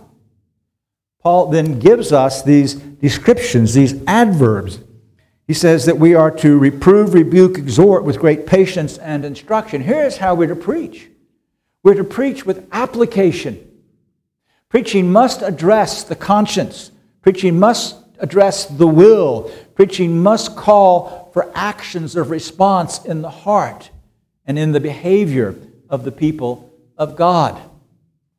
Paul 1.22 1.48
then 1.48 1.80
gives 1.80 2.12
us 2.12 2.42
these 2.42 2.74
descriptions, 2.76 3.74
these 3.74 4.02
adverbs. 4.08 4.80
He 5.48 5.54
says 5.54 5.86
that 5.86 5.98
we 5.98 6.16
are 6.16 6.32
to 6.32 6.58
reprove, 6.58 7.14
rebuke, 7.14 7.58
exhort 7.58 8.04
with 8.04 8.20
great 8.20 8.48
patience 8.48 8.98
and 8.98 9.26
instruction. 9.26 9.82
Here's 9.82 10.18
how 10.18 10.34
we're 10.34 10.48
to 10.48 10.56
preach 10.56 11.08
we're 11.84 11.94
to 11.94 12.04
preach 12.04 12.46
with 12.46 12.68
application. 12.72 13.69
Preaching 14.70 15.12
must 15.12 15.42
address 15.42 16.04
the 16.04 16.16
conscience, 16.16 16.92
preaching 17.22 17.60
must 17.60 17.96
address 18.20 18.66
the 18.66 18.88
will. 18.88 19.52
Preaching 19.76 20.22
must 20.22 20.56
call 20.56 21.32
for 21.34 21.52
actions 21.56 22.16
of 22.16 22.30
response 22.30 23.04
in 23.06 23.22
the 23.22 23.30
heart 23.30 23.90
and 24.46 24.60
in 24.60 24.72
the 24.72 24.80
behavior 24.80 25.56
of 25.90 26.04
the 26.04 26.12
people 26.12 26.72
of 26.98 27.16
God. 27.16 27.60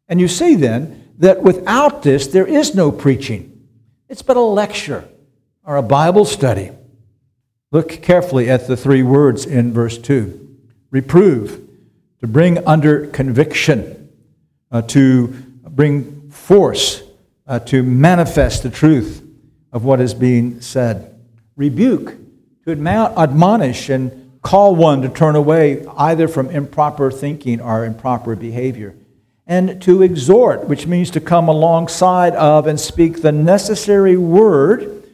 And 0.08 0.20
you 0.20 0.28
see 0.28 0.54
then 0.54 1.08
that 1.18 1.42
without 1.42 2.02
this, 2.02 2.26
there 2.26 2.46
is 2.46 2.74
no 2.74 2.92
preaching. 2.92 3.66
It's 4.08 4.22
but 4.22 4.36
a 4.36 4.40
lecture 4.40 5.08
or 5.64 5.76
a 5.76 5.82
Bible 5.82 6.24
study. 6.24 6.72
Look 7.72 8.02
carefully 8.02 8.50
at 8.50 8.66
the 8.66 8.76
three 8.76 9.02
words 9.02 9.46
in 9.46 9.72
verse 9.72 9.98
2 9.98 10.48
reprove, 10.90 11.68
to 12.18 12.26
bring 12.26 12.58
under 12.66 13.06
conviction, 13.06 14.10
uh, 14.72 14.82
to 14.82 15.28
bring 15.70 16.19
force, 16.50 17.04
uh, 17.46 17.60
to 17.60 17.80
manifest 17.80 18.64
the 18.64 18.70
truth 18.70 19.24
of 19.70 19.84
what 19.84 20.00
is 20.00 20.14
being 20.14 20.60
said. 20.60 21.14
Rebuke, 21.54 22.16
to 22.64 22.72
admonish 22.72 23.88
and 23.88 24.40
call 24.42 24.74
one 24.74 25.00
to 25.02 25.08
turn 25.08 25.36
away 25.36 25.86
either 25.96 26.26
from 26.26 26.50
improper 26.50 27.08
thinking 27.08 27.60
or 27.60 27.84
improper 27.84 28.34
behavior. 28.34 28.96
And 29.46 29.80
to 29.82 30.02
exhort, 30.02 30.64
which 30.64 30.88
means 30.88 31.12
to 31.12 31.20
come 31.20 31.46
alongside 31.46 32.34
of 32.34 32.66
and 32.66 32.80
speak 32.80 33.22
the 33.22 33.30
necessary 33.30 34.16
word. 34.16 35.04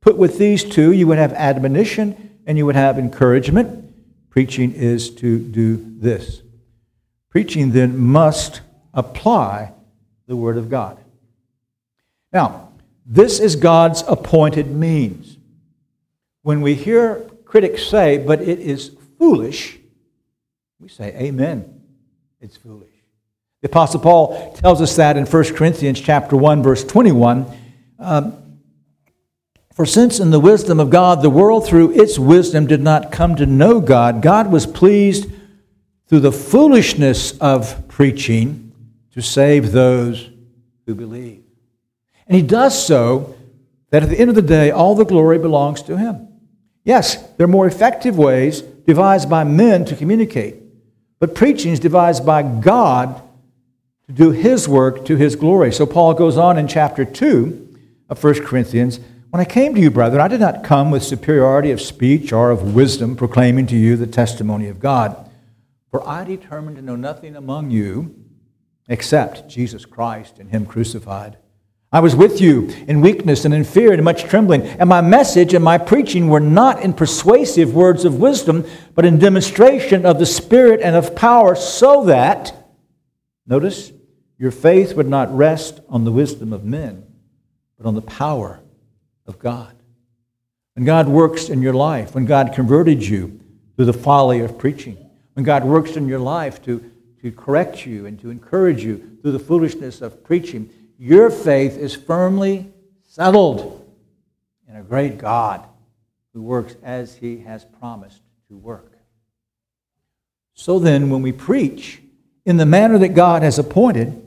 Put 0.00 0.16
with 0.16 0.38
these 0.38 0.64
two, 0.64 0.92
you 0.92 1.06
would 1.06 1.18
have 1.18 1.34
admonition 1.34 2.38
and 2.46 2.56
you 2.56 2.64
would 2.64 2.76
have 2.76 2.98
encouragement. 2.98 3.92
Preaching 4.30 4.72
is 4.72 5.14
to 5.16 5.38
do 5.38 5.76
this. 5.98 6.40
Preaching 7.28 7.72
then 7.72 7.98
must 7.98 8.62
apply 8.94 9.72
the 10.28 10.36
Word 10.36 10.58
of 10.58 10.70
God. 10.70 10.98
Now, 12.32 12.68
this 13.04 13.40
is 13.40 13.56
God's 13.56 14.04
appointed 14.06 14.70
means. 14.70 15.38
When 16.42 16.60
we 16.60 16.74
hear 16.74 17.28
critics 17.46 17.86
say, 17.86 18.18
but 18.18 18.40
it 18.42 18.60
is 18.60 18.92
foolish, 19.18 19.78
we 20.78 20.88
say, 20.88 21.14
Amen. 21.16 21.80
It's 22.40 22.56
foolish. 22.56 22.88
The 23.62 23.68
Apostle 23.68 24.00
Paul 24.00 24.52
tells 24.52 24.80
us 24.80 24.94
that 24.96 25.16
in 25.16 25.26
1 25.26 25.54
Corinthians 25.54 26.00
chapter 26.00 26.36
1, 26.36 26.62
verse 26.62 26.84
21. 26.84 27.46
Um, 27.98 28.60
For 29.74 29.84
since 29.84 30.20
in 30.20 30.30
the 30.30 30.38
wisdom 30.38 30.78
of 30.78 30.90
God, 30.90 31.22
the 31.22 31.30
world 31.30 31.66
through 31.66 32.00
its 32.00 32.18
wisdom 32.18 32.66
did 32.66 32.80
not 32.80 33.10
come 33.10 33.34
to 33.36 33.46
know 33.46 33.80
God, 33.80 34.22
God 34.22 34.52
was 34.52 34.66
pleased 34.66 35.28
through 36.06 36.20
the 36.20 36.32
foolishness 36.32 37.36
of 37.38 37.88
preaching 37.88 38.67
to 39.18 39.22
save 39.22 39.72
those 39.72 40.30
who 40.86 40.94
believe. 40.94 41.42
And 42.28 42.36
he 42.36 42.42
does 42.42 42.86
so 42.86 43.34
that 43.90 44.04
at 44.04 44.08
the 44.08 44.16
end 44.16 44.30
of 44.30 44.36
the 44.36 44.42
day, 44.42 44.70
all 44.70 44.94
the 44.94 45.04
glory 45.04 45.38
belongs 45.38 45.82
to 45.82 45.98
him. 45.98 46.28
Yes, 46.84 47.16
there 47.32 47.44
are 47.44 47.48
more 47.48 47.66
effective 47.66 48.16
ways 48.16 48.62
devised 48.62 49.28
by 49.28 49.42
men 49.42 49.84
to 49.86 49.96
communicate, 49.96 50.62
but 51.18 51.34
preaching 51.34 51.72
is 51.72 51.80
devised 51.80 52.24
by 52.24 52.44
God 52.44 53.20
to 54.06 54.12
do 54.12 54.30
his 54.30 54.68
work 54.68 55.04
to 55.06 55.16
his 55.16 55.34
glory. 55.34 55.72
So 55.72 55.84
Paul 55.84 56.14
goes 56.14 56.36
on 56.36 56.56
in 56.56 56.68
chapter 56.68 57.04
2 57.04 57.76
of 58.08 58.22
1 58.22 58.46
Corinthians 58.46 59.00
When 59.30 59.40
I 59.40 59.44
came 59.44 59.74
to 59.74 59.80
you, 59.80 59.90
brethren, 59.90 60.20
I 60.20 60.28
did 60.28 60.38
not 60.38 60.62
come 60.62 60.92
with 60.92 61.02
superiority 61.02 61.72
of 61.72 61.80
speech 61.80 62.32
or 62.32 62.52
of 62.52 62.76
wisdom, 62.76 63.16
proclaiming 63.16 63.66
to 63.66 63.76
you 63.76 63.96
the 63.96 64.06
testimony 64.06 64.68
of 64.68 64.78
God. 64.78 65.28
For 65.90 66.08
I 66.08 66.22
determined 66.22 66.76
to 66.76 66.82
know 66.82 66.94
nothing 66.94 67.34
among 67.34 67.72
you 67.72 68.14
except 68.88 69.48
Jesus 69.48 69.84
Christ 69.84 70.38
and 70.38 70.50
him 70.50 70.66
crucified. 70.66 71.36
I 71.90 72.00
was 72.00 72.14
with 72.14 72.40
you 72.40 72.68
in 72.86 73.00
weakness 73.00 73.46
and 73.46 73.54
in 73.54 73.64
fear 73.64 73.92
and 73.92 74.04
much 74.04 74.24
trembling. 74.24 74.62
And 74.62 74.88
my 74.88 75.00
message 75.00 75.54
and 75.54 75.64
my 75.64 75.78
preaching 75.78 76.28
were 76.28 76.40
not 76.40 76.82
in 76.82 76.92
persuasive 76.92 77.74
words 77.74 78.04
of 78.04 78.20
wisdom, 78.20 78.66
but 78.94 79.06
in 79.06 79.18
demonstration 79.18 80.04
of 80.04 80.18
the 80.18 80.26
Spirit 80.26 80.80
and 80.82 80.94
of 80.94 81.16
power, 81.16 81.54
so 81.54 82.04
that, 82.04 82.70
notice, 83.46 83.90
your 84.38 84.50
faith 84.50 84.94
would 84.94 85.08
not 85.08 85.34
rest 85.34 85.80
on 85.88 86.04
the 86.04 86.12
wisdom 86.12 86.52
of 86.52 86.62
men, 86.62 87.06
but 87.78 87.86
on 87.86 87.94
the 87.94 88.02
power 88.02 88.60
of 89.26 89.38
God. 89.38 89.74
When 90.74 90.84
God 90.84 91.08
works 91.08 91.48
in 91.48 91.62
your 91.62 91.72
life, 91.72 92.14
when 92.14 92.26
God 92.26 92.52
converted 92.52 93.02
you 93.02 93.40
through 93.76 93.86
the 93.86 93.92
folly 93.94 94.40
of 94.40 94.58
preaching, 94.58 94.98
when 95.32 95.44
God 95.44 95.64
works 95.64 95.96
in 95.96 96.06
your 96.06 96.18
life 96.18 96.62
to, 96.64 96.84
to 97.22 97.32
correct 97.32 97.86
you 97.86 98.06
and 98.06 98.20
to 98.20 98.30
encourage 98.30 98.84
you 98.84 99.18
through 99.20 99.32
the 99.32 99.38
foolishness 99.38 100.00
of 100.00 100.22
preaching, 100.24 100.70
your 100.98 101.30
faith 101.30 101.76
is 101.76 101.94
firmly 101.94 102.72
settled 103.06 103.86
in 104.68 104.76
a 104.76 104.82
great 104.82 105.18
God 105.18 105.66
who 106.32 106.42
works 106.42 106.76
as 106.82 107.16
he 107.16 107.38
has 107.40 107.64
promised 107.64 108.20
to 108.48 108.56
work. 108.56 108.98
So 110.54 110.78
then, 110.78 111.10
when 111.10 111.22
we 111.22 111.32
preach 111.32 112.00
in 112.44 112.56
the 112.56 112.66
manner 112.66 112.98
that 112.98 113.14
God 113.14 113.42
has 113.42 113.58
appointed, 113.58 114.24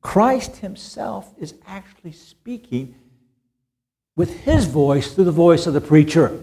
Christ 0.00 0.56
himself 0.58 1.34
is 1.38 1.54
actually 1.66 2.12
speaking 2.12 2.94
with 4.14 4.40
his 4.40 4.64
voice 4.64 5.12
through 5.12 5.24
the 5.24 5.32
voice 5.32 5.66
of 5.66 5.74
the 5.74 5.80
preacher. 5.80 6.40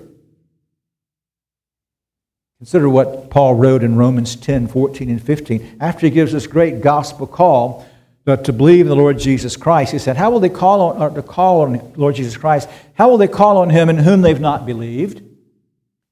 Consider 2.63 2.87
what 2.87 3.29
Paul 3.29 3.55
wrote 3.55 3.83
in 3.83 3.97
Romans 3.97 4.37
10 4.37 4.69
14 4.69 5.09
and 5.09 5.21
15. 5.21 5.77
After 5.81 6.07
he 6.07 6.09
gives 6.09 6.31
this 6.31 6.47
great 6.47 6.79
gospel 6.79 7.27
call, 7.27 7.85
to 8.25 8.53
believe 8.53 8.85
in 8.85 8.87
the 8.87 8.95
Lord 8.95 9.19
Jesus 9.19 9.57
Christ. 9.57 9.91
He 9.91 9.99
said, 9.99 10.15
How 10.15 10.31
will 10.31 10.39
they 10.39 10.47
call 10.47 10.79
on, 10.79 11.01
uh, 11.01 11.09
to 11.09 11.21
call 11.21 11.63
on 11.63 11.91
Lord 11.97 12.15
Jesus 12.15 12.37
Christ? 12.37 12.69
How 12.93 13.09
will 13.09 13.17
they 13.17 13.27
call 13.27 13.57
on 13.57 13.69
him 13.69 13.89
in 13.89 13.97
whom 13.97 14.21
they've 14.21 14.39
not 14.39 14.65
believed? 14.65 15.21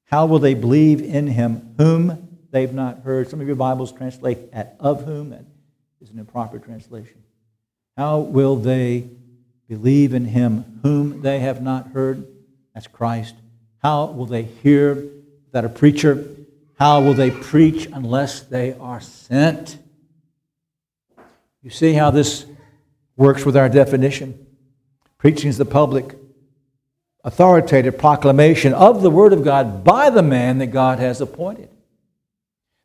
How 0.04 0.26
will 0.26 0.40
they 0.40 0.52
believe 0.52 1.00
in 1.00 1.26
him 1.26 1.74
whom 1.78 2.28
they've 2.50 2.74
not 2.74 2.98
heard. 2.98 3.30
Some 3.30 3.40
of 3.40 3.46
your 3.46 3.56
Bibles 3.56 3.90
translate 3.90 4.38
at 4.52 4.76
of 4.78 5.06
whom. 5.06 5.30
That 5.30 5.46
is 6.02 6.10
an 6.10 6.18
improper 6.18 6.58
translation. 6.58 7.24
How 7.96 8.18
will 8.18 8.56
they 8.56 9.08
believe 9.68 10.12
in 10.12 10.26
him 10.26 10.80
whom 10.82 11.22
they 11.22 11.40
have 11.40 11.62
not 11.62 11.88
heard? 11.88 12.26
That's 12.74 12.86
Christ. 12.86 13.34
How 13.78 14.04
will 14.04 14.26
they 14.26 14.42
hear 14.42 15.02
that 15.52 15.64
a 15.64 15.70
preacher? 15.70 16.26
How 16.82 17.00
will 17.00 17.14
they 17.14 17.30
preach 17.30 17.86
unless 17.92 18.40
they 18.40 18.72
are 18.72 19.00
sent? 19.00 19.78
You 21.62 21.70
see 21.70 21.92
how 21.92 22.10
this 22.10 22.44
works 23.16 23.46
with 23.46 23.56
our 23.56 23.68
definition? 23.68 24.48
Preaching 25.16 25.48
is 25.48 25.58
the 25.58 25.64
public, 25.64 26.16
authoritative 27.22 27.98
proclamation 27.98 28.74
of 28.74 29.00
the 29.00 29.10
Word 29.10 29.32
of 29.32 29.44
God 29.44 29.84
by 29.84 30.10
the 30.10 30.24
man 30.24 30.58
that 30.58 30.72
God 30.72 30.98
has 30.98 31.20
appointed. 31.20 31.68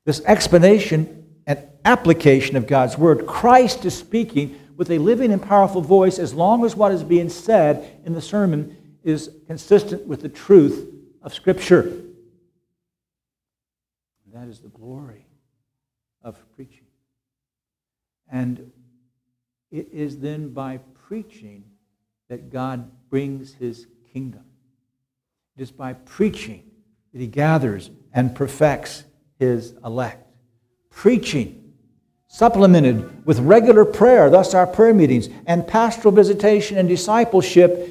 This 0.06 0.22
explanation 0.26 1.26
and 1.48 1.68
application 1.84 2.56
of 2.56 2.68
God's 2.68 3.00
Word, 3.00 3.26
Christ 3.26 3.84
is 3.84 3.98
speaking 3.98 4.60
with 4.76 4.92
a 4.92 5.00
living 5.00 5.32
and 5.32 5.42
powerful 5.42 5.82
voice 5.82 6.20
as 6.20 6.36
long 6.36 6.64
as 6.66 6.76
what 6.76 6.92
is 6.92 7.04
being 7.04 7.30
said 7.30 8.00
in 8.06 8.14
the 8.14 8.22
sermon 8.22 8.78
is 9.04 9.32
consistent 9.48 10.06
with 10.06 10.22
the 10.22 10.30
truth 10.30 10.88
of 11.24 11.34
Scripture. 11.34 12.04
That 14.40 14.50
is 14.50 14.60
the 14.60 14.70
glory 14.70 15.26
of 16.22 16.38
preaching. 16.56 16.86
And 18.32 18.72
it 19.72 19.90
is 19.92 20.20
then 20.20 20.50
by 20.50 20.80
preaching 21.08 21.64
that 22.30 22.52
God 22.52 22.92
brings 23.10 23.56
his 23.56 23.88
kingdom. 24.14 24.44
It 25.58 25.64
is 25.64 25.72
by 25.72 25.94
preaching 25.94 26.70
that 27.14 27.20
he 27.20 27.26
gathers 27.26 27.90
and 28.14 28.36
perfects 28.36 29.06
his 29.40 29.74
elect. 29.84 30.28
Preaching, 30.92 31.74
supplemented 32.28 33.26
with 33.26 33.40
regular 33.40 33.86
prayer, 33.86 34.30
thus 34.30 34.54
our 34.54 34.68
prayer 34.68 34.94
meetings, 34.94 35.30
and 35.48 35.68
pastoral 35.68 36.14
visitation 36.14 36.78
and 36.78 36.88
discipleship, 36.88 37.90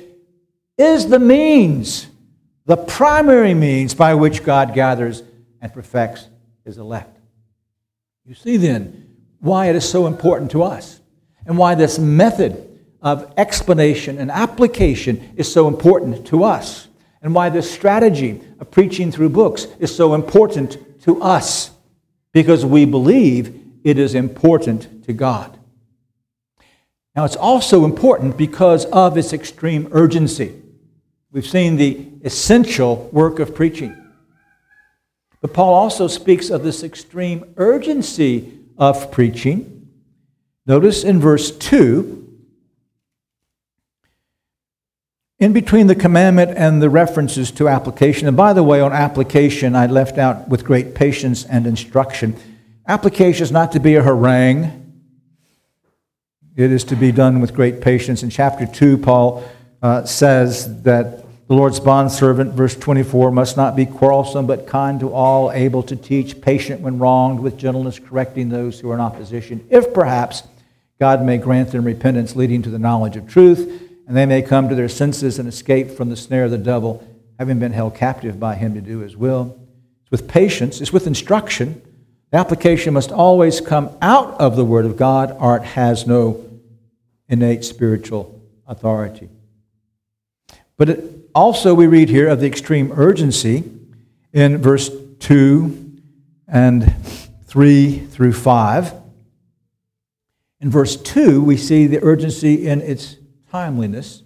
is 0.79 1.09
the 1.09 1.19
means, 1.19 2.07
the 2.67 2.76
primary 2.76 3.55
means 3.55 3.95
by 3.95 4.15
which 4.15 4.45
God 4.45 4.75
gathers 4.75 5.25
and 5.61 5.73
perfects 5.73 6.29
his 6.66 6.76
elect. 6.76 7.18
You 8.26 8.35
see 8.35 8.58
then 8.58 9.16
why 9.40 9.70
it 9.70 9.76
is 9.76 9.88
so 9.88 10.06
important 10.06 10.50
to 10.50 10.62
us 10.62 11.00
and 11.46 11.56
why 11.56 11.75
this 11.75 11.99
method 11.99 12.78
of 13.00 13.32
explanation 13.38 14.18
and 14.18 14.30
application 14.30 15.32
is 15.37 15.50
so 15.50 15.68
important 15.68 16.26
to 16.26 16.42
us, 16.42 16.88
and 17.23 17.35
why 17.35 17.49
this 17.49 17.70
strategy 17.70 18.40
of 18.58 18.70
preaching 18.70 19.12
through 19.12 19.28
books 19.28 19.66
is 19.78 19.94
so 19.94 20.14
important 20.14 20.76
to 21.02 21.23
us, 21.23 21.70
because 22.32 22.66
we 22.66 22.85
believe 22.85 23.62
it 23.85 23.99
is 23.99 24.14
important 24.14 25.04
to 25.04 25.12
God. 25.12 25.56
Now, 27.14 27.25
it's 27.25 27.37
also 27.37 27.85
important 27.85 28.37
because 28.37 28.87
of 28.87 29.16
its 29.16 29.32
extreme 29.32 29.88
urgency. 29.92 30.54
We've 31.30 31.46
seen 31.46 31.76
the 31.76 32.08
essential 32.25 33.08
work 33.12 33.38
of 33.38 33.54
preaching. 33.54 33.96
But 35.40 35.52
Paul 35.52 35.75
also 35.75 36.09
speaks 36.09 36.50
of 36.50 36.62
this 36.62 36.83
extreme 36.83 37.55
urgency 37.57 38.61
of 38.78 39.11
preaching. 39.11 39.88
Notice 40.66 41.05
in 41.05 41.21
verse 41.21 41.50
2 41.50 42.26
in 45.38 45.52
between 45.52 45.87
the 45.87 45.95
commandment 45.95 46.52
and 46.57 46.81
the 46.81 46.88
references 46.88 47.50
to 47.52 47.69
application, 47.69 48.26
and 48.26 48.37
by 48.37 48.55
the 48.55 48.62
way, 48.62 48.81
on 48.81 48.93
application, 48.93 49.76
I 49.76 49.87
left 49.87 50.16
out 50.16 50.49
with 50.49 50.64
great 50.64 50.95
patience 50.95 51.45
and 51.45 51.66
instruction. 51.66 52.35
Application 52.88 53.43
is 53.43 53.52
not 53.52 53.73
to 53.73 53.80
be 53.80 53.97
a 53.97 54.02
harangue, 54.02 54.82
it 56.56 56.73
is 56.73 56.84
to 56.84 56.97
be 56.97 57.13
done 57.13 57.41
with 57.41 57.52
great 57.52 57.82
patience. 57.82 58.23
In 58.23 58.30
chapter 58.30 58.65
2, 58.65 58.97
Paul 58.97 59.45
uh, 59.82 60.04
says 60.04 60.82
that 60.84 61.25
the 61.49 61.54
Lord's 61.54 61.78
bondservant, 61.78 62.54
verse 62.54 62.75
24, 62.75 63.30
must 63.30 63.56
not 63.56 63.76
be 63.76 63.87
quarrelsome, 63.87 64.47
but 64.47 64.67
kind 64.67 64.99
to 65.00 65.13
all, 65.13 65.52
able 65.52 65.82
to 65.85 65.95
teach, 65.95 66.41
patient 66.41 66.80
when 66.80 66.99
wronged, 66.99 67.41
with 67.41 67.56
gentleness 67.56 67.99
correcting 67.99 68.49
those 68.49 68.80
who 68.80 68.91
are 68.91 68.95
in 68.95 69.00
opposition, 69.00 69.67
if 69.71 69.95
perhaps 69.95 70.43
God 70.99 71.23
may 71.23 71.39
grant 71.39 71.73
them 71.73 71.85
repentance 71.85 72.35
leading 72.35 72.63
to 72.63 72.71
the 72.71 72.78
knowledge 72.78 73.17
of 73.17 73.28
truth 73.28 73.82
and 74.06 74.17
they 74.17 74.26
may 74.26 74.41
come 74.41 74.69
to 74.69 74.75
their 74.75 74.89
senses 74.89 75.39
and 75.39 75.49
escape 75.49 75.91
from 75.91 76.09
the 76.09 76.17
snare 76.17 76.45
of 76.45 76.50
the 76.50 76.59
devil, 76.59 77.06
having 77.39 77.59
been 77.59 77.73
held 77.73 77.95
captive 77.95 78.39
by 78.39 78.54
him 78.54 78.75
to 78.75 78.80
do 78.80 79.00
his 79.00 79.17
will. 79.17 79.59
It's 80.02 80.11
with 80.11 80.28
patience, 80.28 80.80
it's 80.80 80.93
with 80.93 81.06
instruction. 81.06 81.82
The 82.30 82.39
application 82.39 82.95
must 82.95 83.11
always 83.11 83.61
come 83.61 83.97
out 84.00 84.41
of 84.41 84.56
the 84.56 84.65
Word 84.65 84.85
of 84.85 84.97
God, 84.97 85.37
or 85.39 85.56
it 85.56 85.65
has 85.65 86.06
no 86.06 86.45
innate 87.28 87.65
spiritual 87.65 88.41
authority. 88.67 89.28
But 90.76 90.91
it, 90.91 91.16
also, 91.36 91.75
we 91.75 91.86
read 91.86 92.08
here 92.08 92.28
of 92.28 92.40
the 92.40 92.46
extreme 92.46 92.90
urgency 92.94 93.62
in 94.32 94.56
verse 94.56 94.90
2 95.18 95.99
and 96.49 96.94
3 97.44 97.99
through 98.06 98.32
5. 98.32 98.94
In 100.62 100.70
verse 100.70 100.96
2, 100.96 101.44
we 101.44 101.58
see 101.58 101.86
the 101.86 102.02
urgency 102.02 102.66
in 102.66 102.80
its 102.80 103.16
timeliness. 103.50 104.22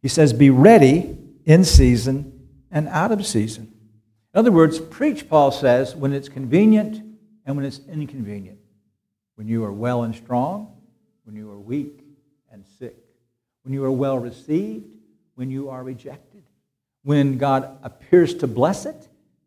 He 0.00 0.08
says, 0.08 0.32
Be 0.32 0.48
ready 0.48 1.18
in 1.44 1.62
season 1.62 2.48
and 2.70 2.88
out 2.88 3.12
of 3.12 3.26
season. 3.26 3.74
In 4.32 4.38
other 4.38 4.50
words, 4.50 4.80
preach, 4.80 5.28
Paul 5.28 5.52
says, 5.52 5.94
when 5.94 6.14
it's 6.14 6.30
convenient 6.30 7.02
and 7.44 7.54
when 7.54 7.66
it's 7.66 7.80
inconvenient. 7.86 8.60
When 9.34 9.46
you 9.46 9.62
are 9.62 9.72
well 9.72 10.04
and 10.04 10.14
strong, 10.14 10.74
when 11.24 11.36
you 11.36 11.50
are 11.50 11.60
weak 11.60 12.00
and 12.50 12.64
sick. 12.78 12.96
When 13.62 13.74
you 13.74 13.84
are 13.84 13.92
well 13.92 14.18
received, 14.18 14.96
when 15.34 15.50
you 15.50 15.68
are 15.68 15.84
rejected. 15.84 16.25
When 17.06 17.38
God 17.38 17.78
appears 17.84 18.34
to 18.38 18.48
bless 18.48 18.84
it, 18.84 18.96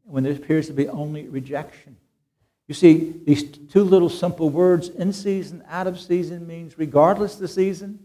and 0.05 0.13
when 0.13 0.23
there 0.23 0.31
appears 0.31 0.67
to 0.67 0.73
be 0.73 0.87
only 0.87 1.27
rejection. 1.27 1.97
You 2.69 2.73
see, 2.73 3.15
these 3.25 3.43
two 3.43 3.83
little 3.83 4.07
simple 4.07 4.49
words, 4.49 4.87
in 4.87 5.11
season, 5.11 5.61
out 5.67 5.85
of 5.85 5.99
season, 5.99 6.47
means 6.47 6.77
regardless 6.77 7.35
the 7.35 7.49
season, 7.49 7.99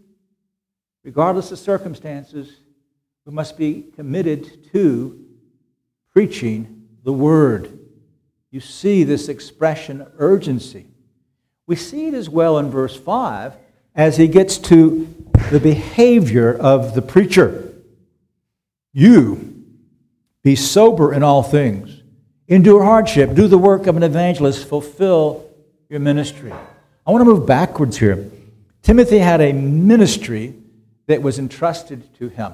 regardless 1.05 1.53
of 1.53 1.59
circumstances, 1.59 2.51
we 3.25 3.31
must 3.31 3.57
be 3.57 3.85
committed 3.95 4.69
to 4.73 5.25
preaching 6.11 6.89
the 7.05 7.13
word. 7.13 7.79
You 8.51 8.59
see 8.59 9.05
this 9.05 9.29
expression 9.29 10.01
of 10.01 10.11
urgency. 10.17 10.87
We 11.65 11.77
see 11.77 12.07
it 12.07 12.13
as 12.13 12.29
well 12.29 12.57
in 12.57 12.69
verse 12.69 12.97
5 12.97 13.53
as 13.95 14.17
he 14.17 14.27
gets 14.27 14.57
to 14.57 15.07
the 15.49 15.61
behavior 15.61 16.53
of 16.53 16.93
the 16.93 17.01
preacher. 17.01 17.71
You 18.91 19.44
be 20.45 20.55
sober 20.55 21.11
in 21.11 21.23
all 21.23 21.41
things, 21.41 22.03
endure 22.47 22.83
hardship, 22.83 23.33
do 23.33 23.47
the 23.47 23.57
work 23.57 23.87
of 23.87 23.97
an 23.97 24.03
evangelist, 24.03 24.67
fulfill 24.67 25.49
your 25.89 25.99
ministry. 25.99 26.51
I 26.51 27.11
want 27.11 27.21
to 27.21 27.25
move 27.25 27.47
backwards 27.47 27.97
here. 27.97 28.29
Timothy 28.83 29.17
had 29.17 29.41
a 29.41 29.53
ministry 29.53 30.53
that 31.07 31.23
was 31.23 31.39
entrusted 31.39 32.13
to 32.19 32.29
him. 32.29 32.53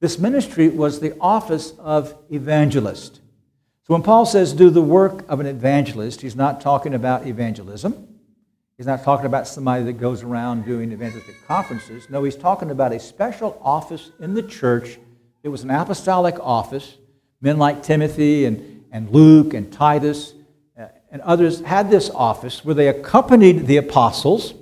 This 0.00 0.18
ministry 0.18 0.68
was 0.68 1.00
the 1.00 1.16
office 1.20 1.72
of 1.78 2.14
evangelist. 2.30 3.14
So 3.86 3.94
when 3.94 4.02
Paul 4.02 4.26
says 4.26 4.52
do 4.52 4.68
the 4.68 4.82
work 4.82 5.24
of 5.26 5.40
an 5.40 5.46
evangelist, 5.46 6.20
he's 6.20 6.36
not 6.36 6.60
talking 6.60 6.92
about 6.92 7.26
evangelism. 7.26 8.08
He's 8.76 8.86
not 8.86 9.04
talking 9.04 9.24
about 9.24 9.48
somebody 9.48 9.84
that 9.84 9.94
goes 9.94 10.22
around 10.22 10.66
doing 10.66 10.92
evangelistic 10.92 11.46
conferences. 11.46 12.10
No, 12.10 12.24
he's 12.24 12.36
talking 12.36 12.70
about 12.70 12.92
a 12.92 13.00
special 13.00 13.58
office 13.62 14.10
in 14.20 14.34
the 14.34 14.42
church. 14.42 14.98
It 15.44 15.48
was 15.48 15.62
an 15.62 15.70
apostolic 15.70 16.36
office. 16.40 16.96
Men 17.40 17.58
like 17.58 17.84
Timothy 17.84 18.46
and, 18.46 18.84
and 18.90 19.10
Luke 19.10 19.54
and 19.54 19.72
Titus 19.72 20.34
uh, 20.76 20.86
and 21.12 21.22
others 21.22 21.60
had 21.60 21.88
this 21.88 22.10
office 22.10 22.64
where 22.64 22.74
they 22.74 22.88
accompanied 22.88 23.68
the 23.68 23.76
apostles 23.76 24.54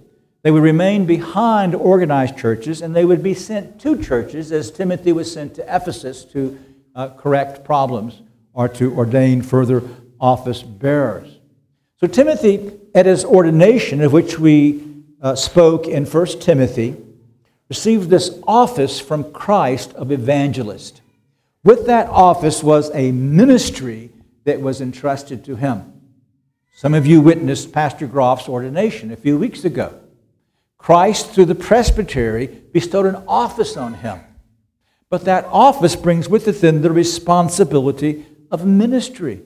they 0.42 0.50
would 0.50 0.62
remain 0.62 1.06
behind 1.06 1.74
organized 1.74 2.36
churches 2.36 2.82
and 2.82 2.94
they 2.94 3.04
would 3.04 3.22
be 3.22 3.34
sent 3.34 3.80
to 3.82 4.02
churches 4.02 4.50
as 4.50 4.70
Timothy 4.70 5.12
was 5.12 5.32
sent 5.32 5.54
to 5.54 5.62
Ephesus 5.74 6.24
to 6.26 6.58
uh, 6.94 7.10
correct 7.10 7.64
problems 7.64 8.22
or 8.52 8.68
to 8.68 8.92
ordain 8.96 9.40
further 9.40 9.82
office 10.20 10.62
bearers. 10.62 11.38
So, 11.96 12.08
Timothy, 12.08 12.72
at 12.94 13.06
his 13.06 13.24
ordination, 13.24 14.00
of 14.00 14.12
which 14.12 14.38
we 14.38 15.04
uh, 15.20 15.36
spoke 15.36 15.86
in 15.86 16.04
1 16.04 16.26
Timothy, 16.40 16.96
received 17.72 18.10
this 18.10 18.38
office 18.46 19.00
from 19.00 19.32
Christ 19.32 19.94
of 19.94 20.12
evangelist. 20.12 21.00
With 21.64 21.86
that 21.86 22.06
office 22.10 22.62
was 22.62 22.90
a 22.92 23.12
ministry 23.12 24.10
that 24.44 24.60
was 24.60 24.82
entrusted 24.82 25.42
to 25.46 25.56
him. 25.56 25.90
Some 26.74 26.92
of 26.92 27.06
you 27.06 27.22
witnessed 27.22 27.72
Pastor 27.72 28.06
Groff's 28.06 28.46
ordination 28.46 29.10
a 29.10 29.16
few 29.16 29.38
weeks 29.38 29.64
ago. 29.64 29.98
Christ, 30.76 31.30
through 31.30 31.46
the 31.46 31.54
presbytery, 31.54 32.46
bestowed 32.46 33.06
an 33.06 33.24
office 33.26 33.78
on 33.78 33.94
him. 33.94 34.20
But 35.08 35.24
that 35.24 35.46
office 35.46 35.96
brings 35.96 36.28
with 36.28 36.46
it 36.48 36.60
then 36.60 36.82
the 36.82 36.92
responsibility 36.92 38.26
of 38.50 38.66
ministry 38.66 39.40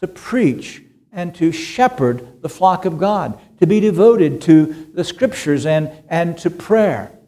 to 0.00 0.06
preach 0.06 0.82
and 1.10 1.34
to 1.36 1.50
shepherd 1.50 2.42
the 2.42 2.50
flock 2.50 2.84
of 2.84 2.98
God, 2.98 3.40
to 3.60 3.66
be 3.66 3.80
devoted 3.80 4.42
to 4.42 4.90
the 4.92 5.04
scriptures 5.04 5.64
and, 5.64 5.90
and 6.10 6.36
to 6.36 6.50
prayer, 6.50 7.18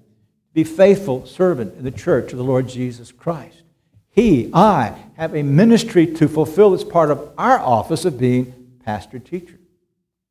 be 0.55 0.65
faithful 0.65 1.27
servant 1.27 1.77
in 1.77 1.85
the 1.85 1.91
church 1.91 2.33
of 2.33 2.39
the 2.39 2.45
Lord 2.45 2.69
Jesus 2.69 3.13
Christ. 3.13 3.63
He, 4.11 4.49
I, 4.55 4.97
have 5.17 5.35
a 5.35 5.43
ministry 5.43 6.07
to 6.15 6.29
fulfill 6.29 6.73
as 6.73 6.85
part 6.85 7.11
of 7.11 7.33
our 7.37 7.59
office 7.59 8.05
of 8.05 8.17
being 8.17 8.55
pastor 8.85 9.19
teacher. 9.19 9.59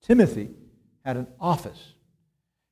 Timothy 0.02 0.50
had 1.04 1.18
an 1.18 1.28
office. 1.40 1.94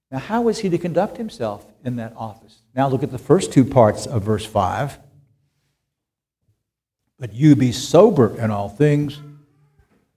Now, 0.09 0.19
how 0.19 0.43
was 0.43 0.59
he 0.59 0.69
to 0.69 0.77
conduct 0.77 1.17
himself 1.17 1.65
in 1.83 1.97
that 1.97 2.13
office? 2.15 2.59
Now, 2.73 2.87
look 2.87 3.03
at 3.03 3.11
the 3.11 3.17
first 3.17 3.51
two 3.51 3.65
parts 3.65 4.05
of 4.05 4.23
verse 4.23 4.45
5. 4.45 4.97
But 7.19 7.33
you 7.33 7.55
be 7.55 7.73
sober 7.73 8.37
in 8.37 8.49
all 8.49 8.69
things, 8.69 9.19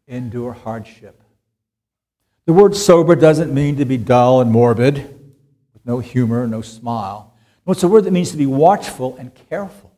endure 0.06 0.52
hardship. 0.52 1.20
The 2.46 2.52
word 2.52 2.76
sober 2.76 3.16
doesn't 3.16 3.52
mean 3.52 3.76
to 3.76 3.84
be 3.84 3.96
dull 3.96 4.40
and 4.40 4.50
morbid, 4.50 5.23
no 5.84 5.98
humor, 5.98 6.46
no 6.46 6.62
smile. 6.62 7.34
It's 7.66 7.82
a 7.82 7.88
word 7.88 8.04
that 8.04 8.12
means 8.12 8.30
to 8.32 8.36
be 8.36 8.46
watchful 8.46 9.16
and 9.16 9.32
careful. 9.48 9.92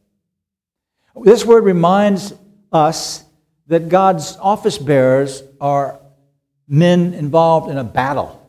This 1.23 1.45
word 1.45 1.65
reminds 1.65 2.33
us 2.73 3.25
that 3.67 3.89
God's 3.89 4.37
office 4.37 4.79
bearers 4.79 5.43
are 5.61 5.99
men 6.69 7.15
involved 7.15 7.71
in 7.71 7.79
a 7.79 7.85
battle, 7.85 8.49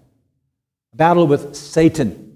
a 0.93 0.95
battle 0.95 1.25
with 1.25 1.55
Satan 1.55 2.27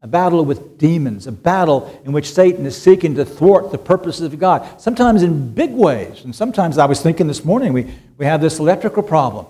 a 0.00 0.06
battle 0.06 0.44
with 0.44 0.78
demons, 0.78 1.26
a 1.26 1.32
battle 1.32 2.00
in 2.04 2.12
which 2.12 2.32
Satan 2.32 2.64
is 2.66 2.80
seeking 2.80 3.16
to 3.16 3.24
thwart 3.24 3.72
the 3.72 3.78
purposes 3.78 4.22
of 4.22 4.38
God, 4.38 4.80
sometimes 4.80 5.22
in 5.22 5.52
big 5.52 5.72
ways. 5.72 6.24
And 6.24 6.34
sometimes 6.34 6.78
I 6.78 6.86
was 6.86 7.00
thinking 7.00 7.26
this 7.26 7.44
morning, 7.44 7.72
we, 7.72 7.92
we 8.16 8.24
have 8.24 8.40
this 8.40 8.60
electrical 8.60 9.02
problem. 9.02 9.46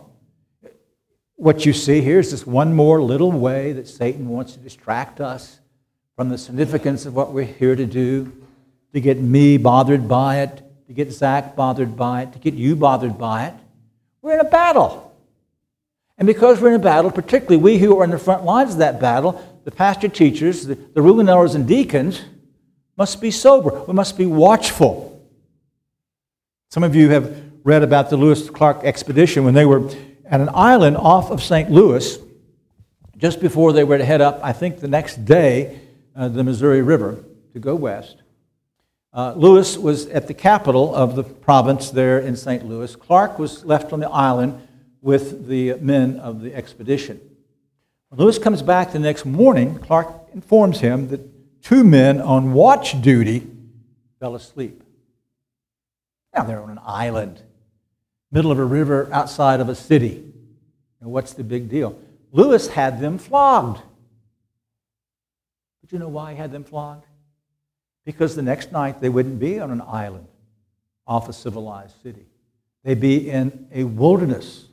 What 1.38 1.64
you 1.64 1.72
see 1.72 2.00
here 2.00 2.18
is 2.18 2.30
just 2.30 2.48
one 2.48 2.74
more 2.74 3.00
little 3.00 3.30
way 3.30 3.70
that 3.74 3.86
Satan 3.86 4.28
wants 4.28 4.54
to 4.54 4.58
distract 4.58 5.20
us 5.20 5.60
from 6.16 6.30
the 6.30 6.36
significance 6.36 7.06
of 7.06 7.14
what 7.14 7.32
we're 7.32 7.44
here 7.44 7.76
to 7.76 7.86
do, 7.86 8.32
to 8.92 9.00
get 9.00 9.20
me 9.20 9.56
bothered 9.56 10.08
by 10.08 10.38
it, 10.40 10.60
to 10.88 10.92
get 10.92 11.12
Zach 11.12 11.54
bothered 11.54 11.96
by 11.96 12.22
it, 12.22 12.32
to 12.32 12.40
get 12.40 12.54
you 12.54 12.74
bothered 12.74 13.16
by 13.16 13.46
it. 13.46 13.54
We're 14.20 14.34
in 14.34 14.40
a 14.40 14.50
battle. 14.50 15.16
And 16.18 16.26
because 16.26 16.60
we're 16.60 16.70
in 16.70 16.74
a 16.74 16.80
battle, 16.80 17.12
particularly 17.12 17.58
we 17.58 17.78
who 17.78 17.96
are 18.00 18.04
in 18.04 18.10
the 18.10 18.18
front 18.18 18.44
lines 18.44 18.72
of 18.72 18.78
that 18.78 19.00
battle, 19.00 19.40
the 19.62 19.70
pastor 19.70 20.08
teachers, 20.08 20.66
the, 20.66 20.74
the 20.74 21.00
ruling 21.00 21.28
elders 21.28 21.54
and 21.54 21.68
deacons, 21.68 22.20
must 22.96 23.20
be 23.20 23.30
sober. 23.30 23.84
We 23.84 23.94
must 23.94 24.18
be 24.18 24.26
watchful. 24.26 25.24
Some 26.70 26.82
of 26.82 26.96
you 26.96 27.10
have 27.10 27.40
read 27.62 27.84
about 27.84 28.10
the 28.10 28.16
Lewis 28.16 28.50
Clark 28.50 28.82
expedition 28.82 29.44
when 29.44 29.54
they 29.54 29.64
were 29.64 29.88
at 30.28 30.40
an 30.40 30.50
island 30.52 30.96
off 30.96 31.30
of 31.30 31.42
St. 31.42 31.70
Louis 31.70 32.18
just 33.16 33.40
before 33.40 33.72
they 33.72 33.82
were 33.82 33.98
to 33.98 34.04
head 34.04 34.20
up, 34.20 34.40
I 34.42 34.52
think 34.52 34.78
the 34.78 34.88
next 34.88 35.24
day, 35.24 35.80
uh, 36.14 36.28
the 36.28 36.44
Missouri 36.44 36.82
River 36.82 37.24
to 37.52 37.58
go 37.58 37.74
west. 37.74 38.22
Uh, 39.12 39.32
Lewis 39.36 39.76
was 39.76 40.06
at 40.06 40.28
the 40.28 40.34
capital 40.34 40.94
of 40.94 41.16
the 41.16 41.24
province 41.24 41.90
there 41.90 42.20
in 42.20 42.36
St. 42.36 42.64
Louis. 42.64 42.94
Clark 42.94 43.38
was 43.38 43.64
left 43.64 43.92
on 43.92 44.00
the 44.00 44.08
island 44.08 44.66
with 45.00 45.48
the 45.48 45.74
men 45.74 46.18
of 46.20 46.40
the 46.42 46.54
expedition. 46.54 47.20
When 48.10 48.20
Lewis 48.20 48.38
comes 48.38 48.62
back 48.62 48.92
the 48.92 48.98
next 48.98 49.24
morning, 49.24 49.78
Clark 49.78 50.28
informs 50.32 50.80
him 50.80 51.08
that 51.08 51.62
two 51.62 51.84
men 51.84 52.20
on 52.20 52.52
watch 52.52 53.00
duty 53.02 53.46
fell 54.20 54.34
asleep. 54.34 54.82
Now 56.34 56.44
they're 56.44 56.62
on 56.62 56.70
an 56.70 56.80
island, 56.84 57.42
middle 58.30 58.50
of 58.52 58.58
a 58.58 58.64
river 58.64 59.08
outside 59.12 59.60
of 59.60 59.68
a 59.68 59.74
city. 59.74 60.24
And 61.00 61.10
what's 61.10 61.32
the 61.32 61.44
big 61.44 61.68
deal? 61.68 61.98
Lewis 62.32 62.68
had 62.68 63.00
them 63.00 63.18
flogged. 63.18 63.80
But 65.80 65.92
you 65.92 65.98
know 65.98 66.08
why 66.08 66.32
he 66.32 66.36
had 66.36 66.52
them 66.52 66.64
flogged? 66.64 67.06
Because 68.04 68.34
the 68.34 68.42
next 68.42 68.72
night 68.72 69.00
they 69.00 69.08
wouldn't 69.08 69.38
be 69.38 69.60
on 69.60 69.70
an 69.70 69.80
island 69.80 70.26
off 71.06 71.28
a 71.28 71.32
civilized 71.32 71.94
city. 72.02 72.26
They'd 72.84 73.00
be 73.00 73.30
in 73.30 73.68
a 73.72 73.84
wilderness 73.84 74.66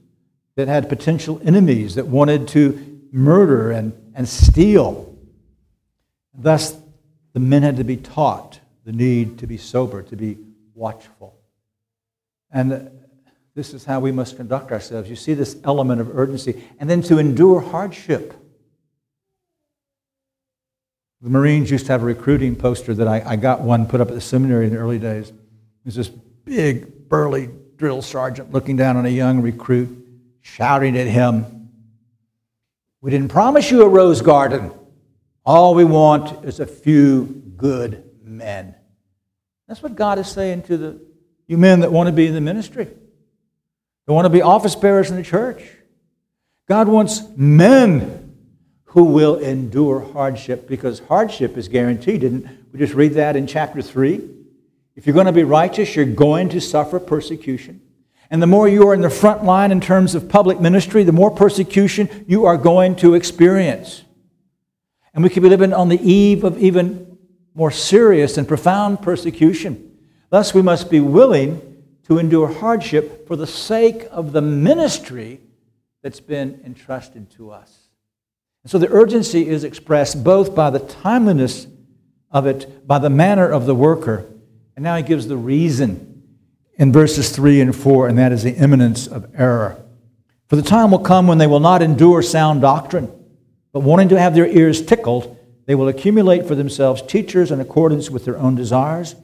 that 0.56 0.68
had 0.68 0.89
potential 0.89 1.41
enemies 1.44 1.96
that 1.96 2.08
wanted 2.08 2.48
to 2.50 3.02
murder 3.12 3.72
and, 3.72 3.94
and 4.13 4.28
steal. 4.28 5.18
Thus, 6.34 6.76
the 7.34 7.39
men 7.39 7.63
had 7.63 7.78
to 7.78 7.84
be 7.84 7.98
taught 7.98 8.60
the 8.86 8.91
need 8.91 9.39
to 9.39 9.48
be 9.48 9.58
sober, 9.58 10.04
to 10.04 10.15
be 10.15 10.38
watchful. 10.74 11.38
And 12.52 12.91
this 13.56 13.74
is 13.74 13.86
how 13.86 14.00
we 14.00 14.12
must 14.12 14.38
conduct 14.38 14.72
ourselves. 14.72 15.10
You 15.10 15.15
see 15.15 15.34
this 15.34 15.58
element 15.63 16.02
of 16.02 16.18
urgency, 16.18 16.63
and 16.80 16.89
then 16.89 17.02
to 17.04 17.18
endure 17.18 17.62
hardship. 17.62 18.34
The 21.22 21.30
Marines 21.30 21.72
used 21.72 21.88
to 21.88 21.94
have 21.94 22.04
a 22.04 22.06
recruiting 22.06 22.56
poster 22.56 22.94
that 22.94 23.08
I, 23.08 23.24
I 23.26 23.36
got 23.38 23.62
one 23.62 23.88
put 23.88 24.02
up 24.02 24.10
at 24.10 24.13
the 24.13 24.22
seminary 24.22 24.68
in 24.68 24.74
the 24.74 24.78
early 24.78 25.00
days. 25.00 25.32
There's 25.84 25.96
this 25.96 26.10
big, 26.10 27.10
burly 27.10 27.50
drill 27.78 28.02
sergeant 28.02 28.52
looking 28.52 28.76
down 28.76 28.98
on 28.98 29.06
a 29.06 29.10
young 29.10 29.41
recruit, 29.41 30.06
shouting 30.41 30.98
at 30.98 31.08
him, 31.08 31.56
we 33.06 33.12
didn't 33.12 33.28
promise 33.28 33.70
you 33.70 33.84
a 33.84 33.88
rose 33.88 34.24
garden. 34.24 34.72
All 35.46 35.76
we 35.76 35.86
want 35.86 36.44
is 36.44 36.60
a 36.60 36.65
few 36.65 37.26
good 37.56 38.04
men. 38.24 38.74
That's 39.68 39.84
what 39.84 39.96
God 39.96 40.18
is 40.18 40.28
saying 40.28 40.63
to 40.63 40.78
the 40.78 41.00
you 41.46 41.60
men 41.60 41.82
that 41.82 41.91
want 41.91 42.08
to 42.08 42.12
be 42.12 42.26
in 42.26 42.34
the 42.34 42.41
ministry. 42.41 42.88
They 44.06 44.13
want 44.13 44.26
to 44.26 44.30
be 44.30 44.41
office 44.41 44.76
bearers 44.76 45.10
in 45.10 45.15
the 45.15 45.24
church. 45.24 45.63
God 46.68 46.88
wants 46.88 47.22
men 47.36 48.34
who 48.86 49.06
will 49.06 49.38
endure 49.38 50.00
hardship 50.00 50.68
because 50.68 51.00
hardship 51.00 51.58
is 51.58 51.68
guaranteed. 51.68 52.24
We 52.72 52.80
just 52.80 52.94
read 52.94 53.13
that 53.15 53.36
in 53.36 53.46
chapter 53.46 53.82
3? 53.82 54.30
If 54.96 55.06
you're 55.06 55.13
going 55.13 55.26
to 55.26 55.32
be 55.32 55.44
righteous, 55.44 55.96
you're 55.96 56.06
going 56.06 56.50
to 56.50 56.62
suffer 56.62 57.00
persecution. 57.00 57.82
And 58.30 58.41
the 58.41 58.48
more 58.48 58.68
you 58.68 58.88
are 58.88 58.94
in 58.94 59.02
the 59.02 59.10
front 59.10 59.44
line 59.44 59.72
in 59.72 59.82
terms 59.82 60.15
of 60.15 60.30
public 60.30 60.60
ministry, 60.60 61.04
the 61.04 61.12
more 61.12 61.30
persecution 61.30 62.26
you 62.28 62.46
are 62.46 62.58
going 62.58 62.96
to 62.98 63.13
experience. 63.13 64.04
And 65.13 65.24
we 65.24 65.30
could 65.30 65.44
be 65.44 65.50
living 65.50 65.74
on 65.74 65.89
the 65.89 66.02
eve 66.02 66.44
of 66.44 66.58
even 66.58 67.18
more 67.54 67.72
serious 67.72 68.38
and 68.38 68.48
profound 68.48 69.02
persecution. 69.02 69.98
Thus, 70.30 70.54
we 70.54 70.62
must 70.62 70.89
be 70.89 71.00
willing 71.00 71.74
to 72.08 72.20
endure 72.20 72.48
hardship 72.48 73.28
for 73.28 73.36
the 73.36 73.48
sake 73.48 74.08
of 74.12 74.32
the 74.32 74.41
ministry 74.41 75.41
that's 76.04 76.20
been 76.20 76.62
entrusted 76.63 77.32
to 77.32 77.52
us. 77.52 77.88
And 78.63 78.72
so 78.72 78.78
the 78.78 78.91
urgency 78.91 79.48
is 79.48 79.63
expressed 79.63 80.24
both 80.24 80.56
by 80.56 80.70
the 80.70 80.80
timeliness 80.80 81.68
of 82.32 82.46
it, 82.46 82.88
by 82.88 83.00
the 83.00 83.10
manner 83.10 83.50
of 83.50 83.65
the 83.65 83.76
worker, 83.76 84.26
and 84.76 84.84
now 84.84 84.98
he 84.98 85.04
gives 85.04 85.28
the 85.28 85.38
reason 85.38 86.24
in 86.74 86.91
verses 86.91 87.32
3 87.32 87.62
and 87.62 87.76
4, 87.76 88.08
and 88.08 88.18
that 88.18 88.32
is 88.32 88.44
the 88.44 88.56
imminence 88.56 89.08
of 89.08 89.30
error. 89.36 89.82
For 90.48 90.58
the 90.58 90.62
time 90.62 90.91
will 90.91 91.00
come 91.00 91.28
when 91.28 91.38
they 91.38 91.48
will 91.48 91.60
not 91.60 91.82
endure 91.82 92.22
sound 92.22 92.62
doctrine, 92.62 93.12
but 93.72 93.80
wanting 93.80 94.10
to 94.10 94.20
have 94.20 94.36
their 94.36 94.48
ears 94.48 94.86
tickled, 94.86 95.38
they 95.65 95.76
will 95.76 95.88
accumulate 95.88 96.46
for 96.46 96.54
themselves 96.54 97.02
teachers 97.02 97.52
in 97.52 97.60
accordance 97.60 98.10
with 98.12 98.26
their 98.26 98.38
own 98.38 98.56
desires, 98.56 99.15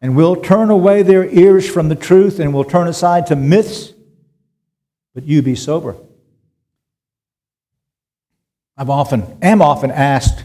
and 0.00 0.16
will 0.16 0.36
turn 0.36 0.70
away 0.70 1.02
their 1.02 1.24
ears 1.26 1.68
from 1.68 1.88
the 1.88 1.94
truth 1.94 2.38
and 2.38 2.54
will 2.54 2.64
turn 2.64 2.88
aside 2.88 3.26
to 3.26 3.36
myths. 3.36 3.92
But 5.14 5.24
you 5.24 5.42
be 5.42 5.54
sober. 5.54 5.96
I've 8.76 8.90
often, 8.90 9.38
am 9.42 9.60
often 9.60 9.90
asked, 9.90 10.44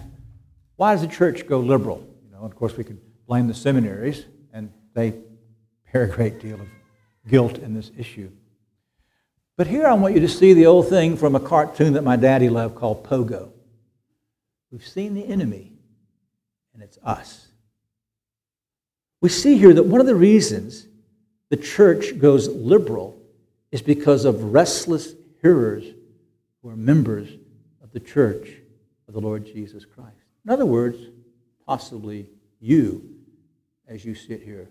why 0.75 0.93
does 0.93 1.01
the 1.01 1.07
church 1.07 1.45
go 1.45 1.59
liberal? 1.59 2.07
You 2.25 2.31
know, 2.31 2.43
of 2.43 2.55
course, 2.55 2.75
we 2.75 2.83
could 2.83 2.99
blame 3.27 3.47
the 3.47 3.53
seminaries, 3.53 4.25
and 4.51 4.71
they 4.95 5.13
bear 5.91 6.03
a 6.03 6.09
great 6.09 6.39
deal 6.39 6.59
of 6.59 6.67
guilt 7.27 7.59
in 7.59 7.75
this 7.75 7.91
issue. 7.95 8.31
But 9.55 9.67
here 9.67 9.85
I 9.85 9.93
want 9.93 10.15
you 10.15 10.21
to 10.21 10.27
see 10.27 10.53
the 10.53 10.65
old 10.65 10.89
thing 10.89 11.15
from 11.15 11.35
a 11.35 11.39
cartoon 11.39 11.93
that 11.93 12.03
my 12.03 12.15
daddy 12.15 12.49
loved 12.49 12.73
called 12.75 13.03
Pogo. 13.03 13.51
We've 14.71 14.85
seen 14.85 15.13
the 15.13 15.25
enemy, 15.25 15.73
and 16.73 16.81
it's 16.81 16.97
us. 17.03 17.49
We 19.23 19.29
see 19.29 19.57
here 19.57 19.73
that 19.73 19.83
one 19.83 20.01
of 20.01 20.05
the 20.05 20.15
reasons 20.15 20.85
the 21.47 21.55
church 21.55 22.19
goes 22.19 22.49
liberal 22.49 23.17
is 23.71 23.81
because 23.81 24.25
of 24.25 24.51
restless 24.51 25.13
hearers 25.41 25.85
who 26.61 26.67
are 26.67 26.75
members 26.75 27.29
of 27.81 27.89
the 27.93 28.01
church 28.01 28.49
of 29.07 29.13
the 29.13 29.21
Lord 29.21 29.45
Jesus 29.45 29.85
Christ. 29.85 30.17
In 30.43 30.51
other 30.51 30.65
words, 30.65 30.97
possibly 31.65 32.27
you 32.59 33.15
as 33.87 34.03
you 34.03 34.13
sit 34.13 34.43
here 34.43 34.67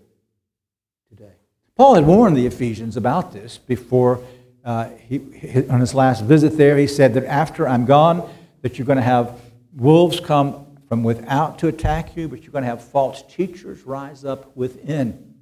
today. 1.09 1.33
Paul 1.75 1.95
had 1.95 2.05
warned 2.05 2.37
the 2.37 2.45
Ephesians 2.45 2.95
about 2.95 3.33
this 3.33 3.57
before 3.57 4.23
uh, 4.63 4.89
he, 4.99 5.19
on 5.67 5.79
his 5.79 5.95
last 5.95 6.25
visit 6.25 6.57
there. 6.57 6.77
He 6.77 6.85
said 6.85 7.15
that 7.15 7.25
after 7.25 7.67
I'm 7.67 7.85
gone, 7.85 8.29
that 8.61 8.77
you're 8.77 8.85
going 8.85 8.97
to 8.97 9.01
have 9.01 9.41
wolves 9.75 10.19
come 10.19 10.72
from 10.93 11.01
without 11.01 11.57
to 11.57 11.67
attack 11.67 12.15
you, 12.15 12.27
but 12.27 12.43
you're 12.43 12.51
going 12.51 12.63
to 12.63 12.69
have 12.69 12.83
false 12.83 13.23
teachers 13.23 13.83
rise 13.83 14.23
up 14.23 14.55
within. 14.55 15.33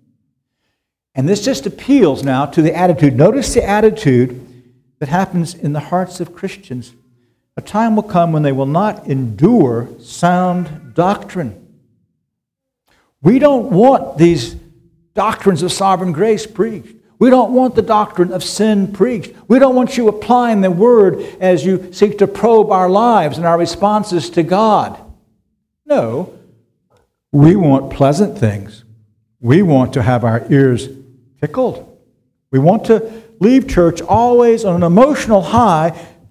And 1.14 1.28
this 1.28 1.44
just 1.44 1.66
appeals 1.66 2.24
now 2.24 2.46
to 2.46 2.62
the 2.62 2.74
attitude. 2.74 3.18
Notice 3.18 3.54
the 3.54 3.68
attitude 3.68 4.48
that 5.00 5.10
happens 5.10 5.54
in 5.54 5.74
the 5.74 5.82
hearts 5.82 6.22
of 6.22 6.34
Christians. 6.34 6.94
A 7.58 7.62
time 7.62 7.98
will 7.98 8.04
come 8.04 8.32
when 8.32 8.44
they 8.44 8.54
will 8.54 8.66
not 8.66 9.08
endure 9.10 9.90
sound 10.00 10.94
doctrine. 10.94 11.68
We 13.22 13.38
don't 13.38 13.72
want 13.72 14.18
these 14.18 14.56
doctrines 15.14 15.64
of 15.64 15.74
sovereign 15.74 16.14
grace 16.14 16.48
preached. 16.48 16.96
We 17.20 17.30
don't 17.30 17.52
want 17.52 17.76
the 17.76 17.82
doctrine 17.82 18.32
of 18.32 18.42
sin 18.42 18.94
preached. 18.94 19.36
We 19.50 19.60
don't 19.60 19.76
want 19.76 19.98
you 19.98 20.08
applying 20.08 20.62
the 20.62 20.72
word 20.72 21.20
as 21.42 21.66
you 21.66 21.92
seek 21.92 22.20
to 22.20 22.28
probe 22.28 22.72
our 22.72 22.90
lives 22.90 23.38
and 23.38 23.46
our 23.46 23.58
responses 23.58 24.30
to 24.30 24.44
God. 24.44 25.11
No, 25.91 26.39
we 27.34 27.58
want 27.58 27.91
pleasant 27.91 28.38
things. 28.38 28.86
We 29.41 29.62
want 29.62 29.91
to 29.95 30.01
have 30.01 30.23
our 30.23 30.49
ears 30.49 30.88
tickled. 31.41 31.86
We 32.49 32.60
want 32.60 32.86
to 32.86 33.12
leave 33.41 33.67
church 33.67 34.01
always 34.01 34.63
on 34.63 34.77
an 34.77 34.84
emotional 34.84 35.41
high, 35.41 35.89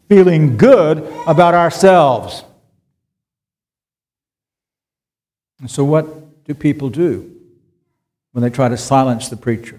feeling 0.09 0.57
good 0.57 1.07
about 1.27 1.53
ourselves. 1.53 2.43
And 5.61 5.71
so, 5.71 5.85
what 5.85 6.43
do 6.45 6.55
people 6.55 6.89
do 6.89 7.31
when 8.33 8.41
they 8.41 8.49
try 8.49 8.71
to 8.71 8.79
silence 8.79 9.29
the 9.29 9.37
preacher? 9.37 9.79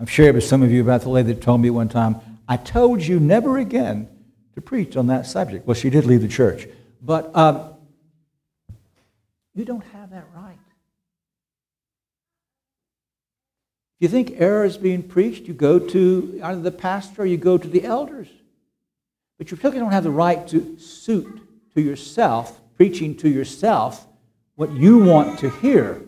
I've 0.00 0.08
shared 0.08 0.36
with 0.36 0.44
some 0.44 0.62
of 0.62 0.70
you 0.70 0.82
about 0.82 1.00
the 1.00 1.08
lady 1.08 1.32
that 1.32 1.42
told 1.42 1.60
me 1.60 1.70
one 1.70 1.88
time, 1.88 2.20
I 2.46 2.58
told 2.58 3.02
you 3.02 3.18
never 3.18 3.58
again 3.58 4.08
to 4.54 4.60
preach 4.60 4.96
on 4.96 5.08
that 5.08 5.26
subject. 5.26 5.66
Well, 5.66 5.74
she 5.74 5.90
did 5.90 6.04
leave 6.04 6.22
the 6.22 6.28
church. 6.28 6.68
But 7.04 7.34
um, 7.34 7.71
you 9.54 9.64
don't 9.64 9.84
have 9.92 10.10
that 10.10 10.26
right. 10.34 10.58
If 13.96 14.00
you 14.00 14.08
think 14.08 14.34
error 14.40 14.64
is 14.64 14.78
being 14.78 15.02
preached, 15.02 15.46
you 15.46 15.54
go 15.54 15.78
to 15.78 16.40
either 16.42 16.60
the 16.60 16.72
pastor 16.72 17.22
or 17.22 17.26
you 17.26 17.36
go 17.36 17.58
to 17.58 17.68
the 17.68 17.84
elders. 17.84 18.28
But 19.38 19.50
you 19.50 19.58
really 19.62 19.78
don't 19.78 19.92
have 19.92 20.04
the 20.04 20.10
right 20.10 20.46
to 20.48 20.78
suit 20.78 21.40
to 21.74 21.80
yourself, 21.80 22.60
preaching 22.76 23.16
to 23.18 23.28
yourself, 23.28 24.06
what 24.56 24.72
you 24.72 24.98
want 24.98 25.38
to 25.40 25.50
hear. 25.50 26.02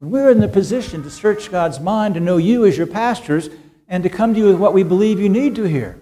We're 0.00 0.30
in 0.30 0.40
the 0.40 0.48
position 0.48 1.04
to 1.04 1.10
search 1.10 1.50
God's 1.50 1.78
mind, 1.78 2.14
to 2.14 2.20
know 2.20 2.36
you 2.36 2.66
as 2.66 2.76
your 2.76 2.88
pastors, 2.88 3.48
and 3.86 4.02
to 4.02 4.10
come 4.10 4.34
to 4.34 4.40
you 4.40 4.46
with 4.46 4.56
what 4.56 4.74
we 4.74 4.82
believe 4.82 5.20
you 5.20 5.28
need 5.28 5.54
to 5.54 5.64
hear. 5.64 6.00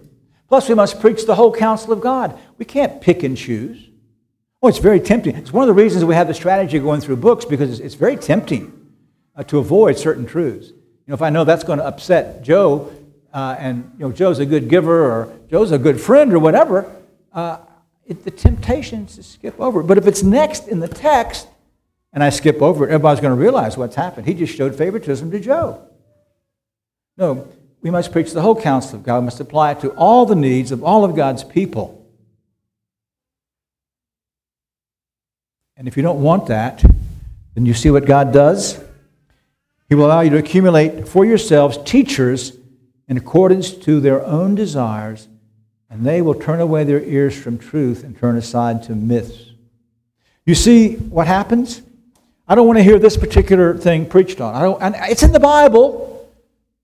Plus, 0.48 0.68
we 0.68 0.74
must 0.74 1.00
preach 1.00 1.26
the 1.26 1.34
whole 1.34 1.52
counsel 1.52 1.92
of 1.92 2.00
God. 2.00 2.38
We 2.56 2.64
can't 2.64 3.00
pick 3.00 3.22
and 3.22 3.36
choose. 3.36 3.89
Oh, 4.62 4.68
it's 4.68 4.78
very 4.78 5.00
tempting. 5.00 5.36
It's 5.36 5.52
one 5.52 5.62
of 5.62 5.74
the 5.74 5.82
reasons 5.82 6.04
we 6.04 6.14
have 6.14 6.28
the 6.28 6.34
strategy 6.34 6.76
of 6.76 6.84
going 6.84 7.00
through 7.00 7.16
books 7.16 7.46
because 7.46 7.80
it's 7.80 7.94
very 7.94 8.16
tempting 8.16 8.92
uh, 9.34 9.42
to 9.44 9.58
avoid 9.58 9.98
certain 9.98 10.26
truths. 10.26 10.68
You 10.68 10.76
know, 11.08 11.14
if 11.14 11.22
I 11.22 11.30
know 11.30 11.44
that's 11.44 11.64
going 11.64 11.78
to 11.78 11.86
upset 11.86 12.42
Joe, 12.42 12.92
uh, 13.32 13.56
and 13.58 13.90
you 13.98 14.06
know 14.06 14.12
Joe's 14.12 14.38
a 14.38 14.46
good 14.46 14.68
giver 14.68 15.02
or 15.02 15.32
Joe's 15.48 15.72
a 15.72 15.78
good 15.78 15.98
friend 15.98 16.32
or 16.34 16.38
whatever, 16.38 16.94
uh, 17.32 17.58
it, 18.04 18.24
the 18.24 18.30
temptation 18.30 19.06
is 19.06 19.16
to 19.16 19.22
skip 19.22 19.58
over. 19.58 19.82
But 19.82 19.96
if 19.96 20.06
it's 20.06 20.22
next 20.22 20.68
in 20.68 20.80
the 20.80 20.88
text, 20.88 21.48
and 22.12 22.22
I 22.22 22.28
skip 22.28 22.60
over 22.60 22.84
it, 22.84 22.88
everybody's 22.88 23.20
going 23.20 23.34
to 23.34 23.40
realize 23.40 23.78
what's 23.78 23.96
happened. 23.96 24.26
He 24.26 24.34
just 24.34 24.54
showed 24.54 24.76
favoritism 24.76 25.30
to 25.30 25.40
Joe. 25.40 25.86
No, 27.16 27.48
we 27.80 27.90
must 27.90 28.12
preach 28.12 28.32
the 28.32 28.42
whole 28.42 28.60
counsel 28.60 28.96
of 28.96 29.04
God. 29.04 29.20
We 29.20 29.24
must 29.26 29.40
apply 29.40 29.72
it 29.72 29.80
to 29.80 29.90
all 29.90 30.26
the 30.26 30.34
needs 30.34 30.70
of 30.70 30.84
all 30.84 31.04
of 31.04 31.16
God's 31.16 31.44
people. 31.44 31.99
And 35.80 35.88
if 35.88 35.96
you 35.96 36.02
don't 36.02 36.20
want 36.20 36.48
that, 36.48 36.84
then 37.54 37.64
you 37.64 37.72
see 37.72 37.90
what 37.90 38.04
God 38.04 38.34
does? 38.34 38.78
He 39.88 39.94
will 39.94 40.04
allow 40.04 40.20
you 40.20 40.28
to 40.28 40.36
accumulate 40.36 41.08
for 41.08 41.24
yourselves 41.24 41.78
teachers 41.86 42.52
in 43.08 43.16
accordance 43.16 43.72
to 43.72 43.98
their 43.98 44.22
own 44.26 44.54
desires, 44.54 45.26
and 45.88 46.04
they 46.04 46.20
will 46.20 46.34
turn 46.34 46.60
away 46.60 46.84
their 46.84 47.02
ears 47.02 47.34
from 47.34 47.56
truth 47.56 48.04
and 48.04 48.14
turn 48.18 48.36
aside 48.36 48.82
to 48.82 48.94
myths. 48.94 49.52
You 50.44 50.54
see 50.54 50.96
what 50.96 51.26
happens? 51.26 51.80
I 52.46 52.56
don't 52.56 52.66
want 52.66 52.78
to 52.78 52.82
hear 52.82 52.98
this 52.98 53.16
particular 53.16 53.74
thing 53.74 54.04
preached 54.04 54.42
on. 54.42 54.54
I 54.54 54.60
don't, 54.60 54.82
and 54.82 54.94
it's 55.10 55.22
in 55.22 55.32
the 55.32 55.40
Bible 55.40 56.09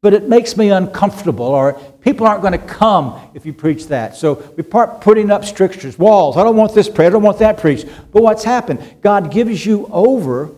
but 0.02 0.14
it 0.14 0.28
makes 0.28 0.56
me 0.56 0.70
uncomfortable, 0.70 1.46
or 1.46 1.72
people 2.00 2.26
aren't 2.26 2.42
going 2.42 2.52
to 2.52 2.59
come 2.59 3.18
if 3.35 3.46
you 3.46 3.52
preach 3.52 3.88
that. 3.88 4.14
So 4.14 4.35
we 4.56 4.62
part 4.62 5.00
putting 5.00 5.30
up 5.30 5.44
strictures, 5.44 5.98
walls. 5.98 6.37
I 6.37 6.44
don't 6.44 6.56
want 6.56 6.74
this 6.74 6.88
prayer, 6.88 7.09
I 7.09 7.12
don't 7.12 7.22
want 7.22 7.38
that 7.38 7.59
preached. 7.59 7.88
But 8.12 8.22
what's 8.22 8.44
happened? 8.44 8.98
God 9.00 9.30
gives 9.30 9.64
you 9.64 9.88
over, 9.90 10.50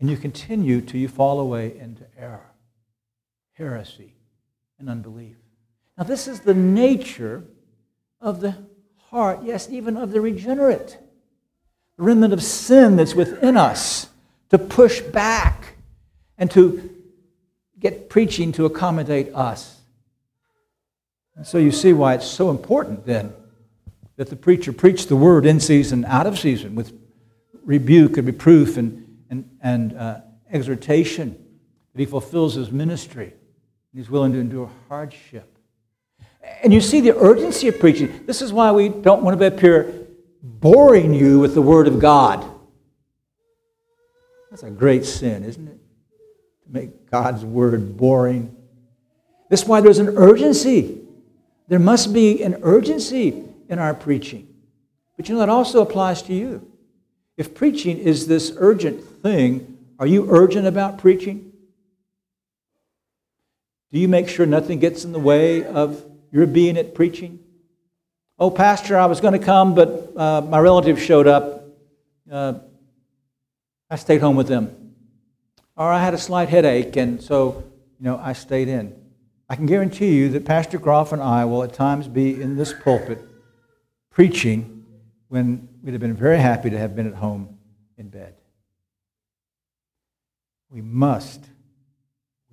and 0.00 0.10
you 0.10 0.16
continue 0.16 0.80
till 0.80 1.00
you 1.00 1.08
fall 1.08 1.40
away 1.40 1.78
into 1.78 2.04
error, 2.18 2.50
heresy, 3.52 4.14
and 4.78 4.90
unbelief. 4.90 5.36
Now, 5.96 6.04
this 6.04 6.28
is 6.28 6.40
the 6.40 6.54
nature 6.54 7.44
of 8.20 8.40
the 8.40 8.54
heart, 9.10 9.40
yes, 9.42 9.68
even 9.70 9.96
of 9.96 10.10
the 10.10 10.20
regenerate. 10.20 10.98
The 11.96 12.02
remnant 12.02 12.32
of 12.32 12.42
sin 12.42 12.96
that's 12.96 13.14
within 13.14 13.56
us 13.56 14.08
to 14.50 14.58
push 14.58 15.00
back 15.00 15.76
and 16.36 16.50
to 16.52 16.94
get 17.80 18.08
preaching 18.08 18.52
to 18.52 18.64
accommodate 18.66 19.34
us. 19.34 19.80
And 21.36 21.46
so 21.46 21.58
you 21.58 21.70
see 21.70 21.92
why 21.92 22.14
it's 22.14 22.26
so 22.26 22.50
important 22.50 23.06
then 23.06 23.32
that 24.16 24.28
the 24.28 24.36
preacher 24.36 24.72
preach 24.72 25.06
the 25.06 25.16
word 25.16 25.46
in 25.46 25.60
season, 25.60 26.04
out 26.04 26.26
of 26.26 26.38
season, 26.38 26.74
with 26.74 26.92
rebuke 27.62 28.16
and 28.16 28.26
reproof 28.26 28.76
and, 28.76 29.06
and, 29.30 29.48
and 29.62 29.96
uh, 29.96 30.20
exhortation, 30.50 31.30
that 31.92 32.00
he 32.00 32.06
fulfills 32.06 32.54
his 32.54 32.72
ministry. 32.72 33.32
He's 33.94 34.10
willing 34.10 34.32
to 34.32 34.38
endure 34.38 34.70
hardship. 34.88 35.58
And 36.62 36.72
you 36.72 36.80
see 36.80 37.00
the 37.00 37.16
urgency 37.16 37.68
of 37.68 37.78
preaching. 37.78 38.24
This 38.26 38.42
is 38.42 38.52
why 38.52 38.72
we 38.72 38.88
don't 38.88 39.22
want 39.22 39.38
to 39.38 39.46
appear 39.46 40.06
boring 40.42 41.14
you 41.14 41.38
with 41.38 41.54
the 41.54 41.62
Word 41.62 41.86
of 41.86 42.00
God. 42.00 42.44
That's 44.50 44.62
a 44.62 44.70
great 44.70 45.04
sin, 45.04 45.44
isn't 45.44 45.68
it? 45.68 45.78
Make 46.68 47.10
God's 47.10 47.44
word 47.44 47.96
boring. 47.96 48.54
This 49.48 49.62
is 49.62 49.68
why 49.68 49.80
there's 49.80 49.98
an 49.98 50.16
urgency. 50.16 51.00
There 51.68 51.78
must 51.78 52.12
be 52.12 52.42
an 52.42 52.58
urgency 52.62 53.44
in 53.68 53.78
our 53.78 53.94
preaching. 53.94 54.46
But 55.16 55.28
you 55.28 55.34
know, 55.34 55.40
that 55.40 55.48
also 55.48 55.82
applies 55.82 56.22
to 56.22 56.34
you. 56.34 56.70
If 57.36 57.54
preaching 57.54 57.98
is 57.98 58.26
this 58.26 58.52
urgent 58.56 59.02
thing, 59.22 59.78
are 59.98 60.06
you 60.06 60.30
urgent 60.30 60.66
about 60.66 60.98
preaching? 60.98 61.52
Do 63.92 63.98
you 63.98 64.08
make 64.08 64.28
sure 64.28 64.44
nothing 64.44 64.78
gets 64.78 65.04
in 65.04 65.12
the 65.12 65.18
way 65.18 65.64
of 65.64 66.04
your 66.30 66.46
being 66.46 66.76
at 66.76 66.94
preaching? 66.94 67.38
Oh, 68.38 68.50
Pastor, 68.50 68.96
I 68.96 69.06
was 69.06 69.20
going 69.20 69.38
to 69.38 69.44
come, 69.44 69.74
but 69.74 70.12
uh, 70.16 70.42
my 70.42 70.58
relative 70.60 71.00
showed 71.00 71.26
up. 71.26 71.64
Uh, 72.30 72.54
I 73.90 73.96
stayed 73.96 74.20
home 74.20 74.36
with 74.36 74.46
them 74.46 74.87
or 75.78 75.92
I 75.92 76.02
had 76.02 76.12
a 76.12 76.18
slight 76.18 76.48
headache, 76.48 76.96
and 76.96 77.22
so, 77.22 77.64
you 77.98 78.04
know, 78.04 78.20
I 78.22 78.32
stayed 78.32 78.66
in. 78.68 78.94
I 79.48 79.54
can 79.54 79.66
guarantee 79.66 80.14
you 80.14 80.28
that 80.30 80.44
Pastor 80.44 80.78
Groff 80.78 81.12
and 81.12 81.22
I 81.22 81.44
will 81.44 81.62
at 81.62 81.72
times 81.72 82.08
be 82.08 82.42
in 82.42 82.56
this 82.56 82.72
pulpit 82.72 83.20
preaching 84.10 84.84
when 85.28 85.68
we'd 85.82 85.92
have 85.92 86.00
been 86.00 86.14
very 86.14 86.38
happy 86.38 86.68
to 86.68 86.76
have 86.76 86.96
been 86.96 87.06
at 87.06 87.14
home 87.14 87.56
in 87.96 88.08
bed. 88.08 88.34
We 90.68 90.82
must, 90.82 91.44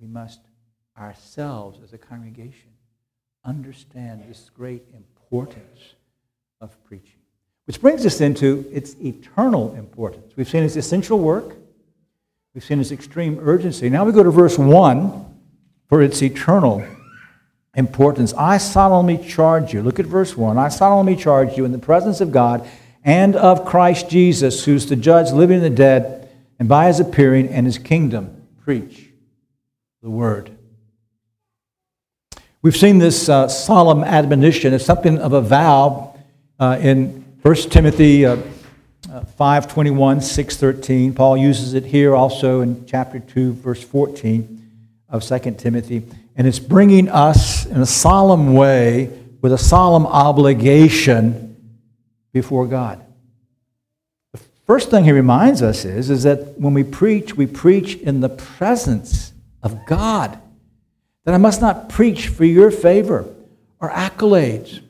we 0.00 0.06
must 0.06 0.40
ourselves 0.96 1.80
as 1.82 1.92
a 1.92 1.98
congregation 1.98 2.70
understand 3.44 4.24
this 4.28 4.50
great 4.54 4.84
importance 4.94 5.94
of 6.60 6.82
preaching. 6.84 7.18
Which 7.66 7.80
brings 7.80 8.06
us 8.06 8.20
into 8.20 8.64
its 8.72 8.94
eternal 9.02 9.74
importance. 9.74 10.32
We've 10.36 10.48
seen 10.48 10.62
its 10.62 10.76
essential 10.76 11.18
work. 11.18 11.56
We've 12.56 12.64
seen 12.64 12.80
its 12.80 12.90
extreme 12.90 13.38
urgency. 13.42 13.90
Now 13.90 14.06
we 14.06 14.12
go 14.12 14.22
to 14.22 14.30
verse 14.30 14.56
1 14.56 15.36
for 15.90 16.00
its 16.00 16.22
eternal 16.22 16.82
importance. 17.74 18.32
I 18.32 18.56
solemnly 18.56 19.18
charge 19.18 19.74
you. 19.74 19.82
Look 19.82 20.00
at 20.00 20.06
verse 20.06 20.38
1. 20.38 20.56
I 20.56 20.70
solemnly 20.70 21.16
charge 21.16 21.58
you 21.58 21.66
in 21.66 21.72
the 21.72 21.78
presence 21.78 22.22
of 22.22 22.32
God 22.32 22.66
and 23.04 23.36
of 23.36 23.66
Christ 23.66 24.08
Jesus, 24.08 24.64
who's 24.64 24.86
the 24.86 24.96
judge 24.96 25.32
living 25.32 25.56
and 25.56 25.66
the 25.66 25.68
dead, 25.68 26.30
and 26.58 26.66
by 26.66 26.86
his 26.86 26.98
appearing 26.98 27.48
and 27.48 27.66
his 27.66 27.76
kingdom, 27.76 28.48
preach 28.64 29.10
the 30.02 30.08
word. 30.08 30.50
We've 32.62 32.74
seen 32.74 32.96
this 32.96 33.28
uh, 33.28 33.48
solemn 33.48 34.02
admonition 34.02 34.72
as 34.72 34.82
something 34.82 35.18
of 35.18 35.34
a 35.34 35.42
vow 35.42 36.18
uh, 36.58 36.78
in 36.80 37.22
1 37.42 37.54
Timothy. 37.54 38.24
Uh, 38.24 38.38
521, 39.06 40.20
613. 40.20 41.14
Paul 41.14 41.36
uses 41.36 41.74
it 41.74 41.84
here 41.84 42.14
also 42.14 42.60
in 42.60 42.86
chapter 42.86 43.20
2, 43.20 43.52
verse 43.54 43.82
14 43.82 44.70
of 45.08 45.22
2 45.22 45.38
Timothy. 45.52 46.02
And 46.36 46.46
it's 46.46 46.58
bringing 46.58 47.08
us 47.08 47.66
in 47.66 47.80
a 47.80 47.86
solemn 47.86 48.54
way 48.54 49.06
with 49.40 49.52
a 49.52 49.58
solemn 49.58 50.06
obligation 50.06 51.56
before 52.32 52.66
God. 52.66 53.04
The 54.32 54.40
first 54.66 54.90
thing 54.90 55.04
he 55.04 55.12
reminds 55.12 55.62
us 55.62 55.84
is, 55.84 56.10
is 56.10 56.24
that 56.24 56.58
when 56.58 56.74
we 56.74 56.82
preach, 56.82 57.36
we 57.36 57.46
preach 57.46 57.94
in 57.94 58.20
the 58.20 58.28
presence 58.28 59.32
of 59.62 59.86
God. 59.86 60.38
That 61.24 61.34
I 61.34 61.38
must 61.38 61.60
not 61.60 61.88
preach 61.88 62.28
for 62.28 62.44
your 62.44 62.70
favor 62.70 63.24
or 63.80 63.90
accolades 63.90 64.80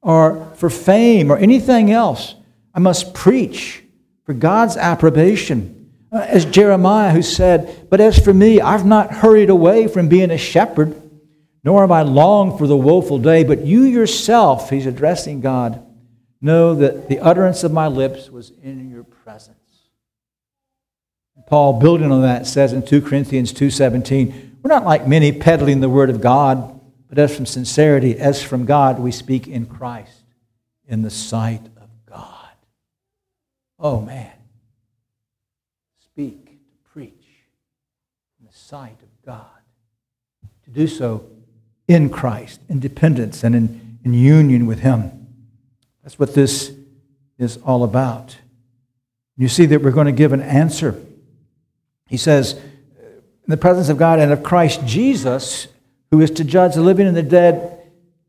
or 0.00 0.52
for 0.56 0.70
fame 0.70 1.30
or 1.30 1.36
anything 1.36 1.90
else. 1.90 2.34
I 2.76 2.78
must 2.78 3.14
preach 3.14 3.82
for 4.24 4.34
God's 4.34 4.76
approbation. 4.76 5.90
Uh, 6.12 6.18
as 6.18 6.44
Jeremiah, 6.44 7.10
who 7.10 7.22
said, 7.22 7.88
But 7.88 8.02
as 8.02 8.18
for 8.18 8.34
me, 8.34 8.60
I've 8.60 8.84
not 8.84 9.10
hurried 9.10 9.48
away 9.48 9.88
from 9.88 10.08
being 10.08 10.30
a 10.30 10.36
shepherd, 10.36 10.94
nor 11.64 11.80
have 11.80 11.90
I 11.90 12.02
longed 12.02 12.58
for 12.58 12.66
the 12.66 12.76
woeful 12.76 13.18
day, 13.18 13.44
but 13.44 13.64
you 13.64 13.84
yourself, 13.84 14.68
he's 14.68 14.84
addressing 14.84 15.40
God, 15.40 15.84
know 16.42 16.74
that 16.74 17.08
the 17.08 17.18
utterance 17.18 17.64
of 17.64 17.72
my 17.72 17.88
lips 17.88 18.30
was 18.30 18.52
in 18.62 18.90
your 18.90 19.04
presence. 19.04 19.56
Paul, 21.46 21.80
building 21.80 22.12
on 22.12 22.22
that, 22.22 22.46
says 22.46 22.72
in 22.72 22.84
2 22.84 23.00
Corinthians 23.02 23.52
2.17, 23.52 24.56
we're 24.62 24.68
not 24.68 24.84
like 24.84 25.08
many 25.08 25.32
peddling 25.32 25.80
the 25.80 25.88
word 25.88 26.10
of 26.10 26.20
God, 26.20 26.78
but 27.08 27.18
as 27.18 27.34
from 27.34 27.46
sincerity, 27.46 28.18
as 28.18 28.42
from 28.42 28.66
God, 28.66 28.98
we 28.98 29.12
speak 29.12 29.48
in 29.48 29.64
Christ, 29.66 30.24
in 30.86 31.02
the 31.02 31.10
sight. 31.10 31.62
Oh, 33.78 34.00
man. 34.00 34.32
Speak, 36.04 36.46
to 36.46 36.90
preach, 36.92 37.26
in 38.40 38.46
the 38.46 38.52
sight 38.52 38.96
of 39.02 39.26
God. 39.26 39.44
To 40.64 40.70
do 40.70 40.86
so 40.86 41.28
in 41.86 42.08
Christ, 42.10 42.60
in 42.68 42.80
dependence 42.80 43.44
and 43.44 43.54
in, 43.54 43.98
in 44.04 44.14
union 44.14 44.66
with 44.66 44.80
Him. 44.80 45.26
That's 46.02 46.18
what 46.18 46.34
this 46.34 46.72
is 47.38 47.58
all 47.58 47.84
about. 47.84 48.36
You 49.36 49.48
see 49.48 49.66
that 49.66 49.82
we're 49.82 49.90
going 49.90 50.06
to 50.06 50.12
give 50.12 50.32
an 50.32 50.40
answer. 50.40 51.00
He 52.08 52.16
says, 52.16 52.54
in 52.54 53.50
the 53.50 53.56
presence 53.56 53.88
of 53.88 53.98
God 53.98 54.18
and 54.18 54.32
of 54.32 54.42
Christ 54.42 54.86
Jesus, 54.86 55.68
who 56.10 56.20
is 56.20 56.30
to 56.32 56.44
judge 56.44 56.74
the 56.74 56.80
living 56.80 57.06
and 57.06 57.16
the 57.16 57.22
dead, 57.22 57.75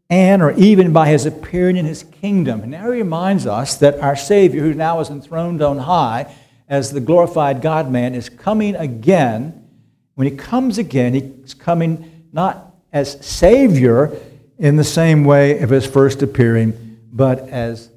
and 0.09 0.41
or 0.41 0.51
even 0.51 0.93
by 0.93 1.09
his 1.09 1.25
appearing 1.25 1.77
in 1.77 1.85
his 1.85 2.03
kingdom. 2.03 2.61
And 2.61 2.71
now 2.71 2.83
he 2.83 2.99
reminds 2.99 3.45
us 3.45 3.75
that 3.77 3.99
our 3.99 4.15
Savior, 4.15 4.61
who 4.61 4.73
now 4.73 4.99
is 4.99 5.09
enthroned 5.09 5.61
on 5.61 5.79
high 5.79 6.33
as 6.69 6.91
the 6.91 6.99
glorified 6.99 7.61
God 7.61 7.91
man, 7.91 8.15
is 8.15 8.29
coming 8.29 8.75
again. 8.75 9.67
When 10.15 10.27
he 10.27 10.35
comes 10.35 10.77
again, 10.77 11.13
he's 11.13 11.53
coming 11.53 12.27
not 12.31 12.75
as 12.93 13.25
Savior 13.25 14.17
in 14.57 14.75
the 14.75 14.83
same 14.83 15.25
way 15.25 15.59
of 15.59 15.69
his 15.69 15.85
first 15.85 16.21
appearing, 16.21 16.99
but 17.11 17.39
as 17.49 17.89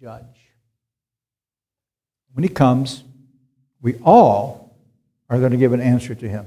judge. 0.00 0.24
When 2.34 2.42
he 2.42 2.48
comes, 2.48 3.04
we 3.80 3.96
all 4.04 4.76
are 5.28 5.38
going 5.38 5.52
to 5.52 5.56
give 5.56 5.72
an 5.72 5.80
answer 5.80 6.14
to 6.14 6.28
him. 6.28 6.46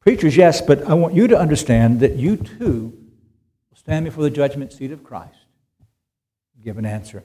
Preachers, 0.00 0.36
yes, 0.36 0.60
but 0.60 0.84
I 0.84 0.94
want 0.94 1.14
you 1.14 1.26
to 1.28 1.38
understand 1.38 2.00
that 2.00 2.16
you 2.16 2.36
too 2.36 2.99
stand 3.80 4.04
before 4.04 4.22
the 4.22 4.30
judgment 4.30 4.74
seat 4.74 4.92
of 4.92 5.02
Christ. 5.02 5.38
Give 6.62 6.76
an 6.76 6.84
answer. 6.84 7.22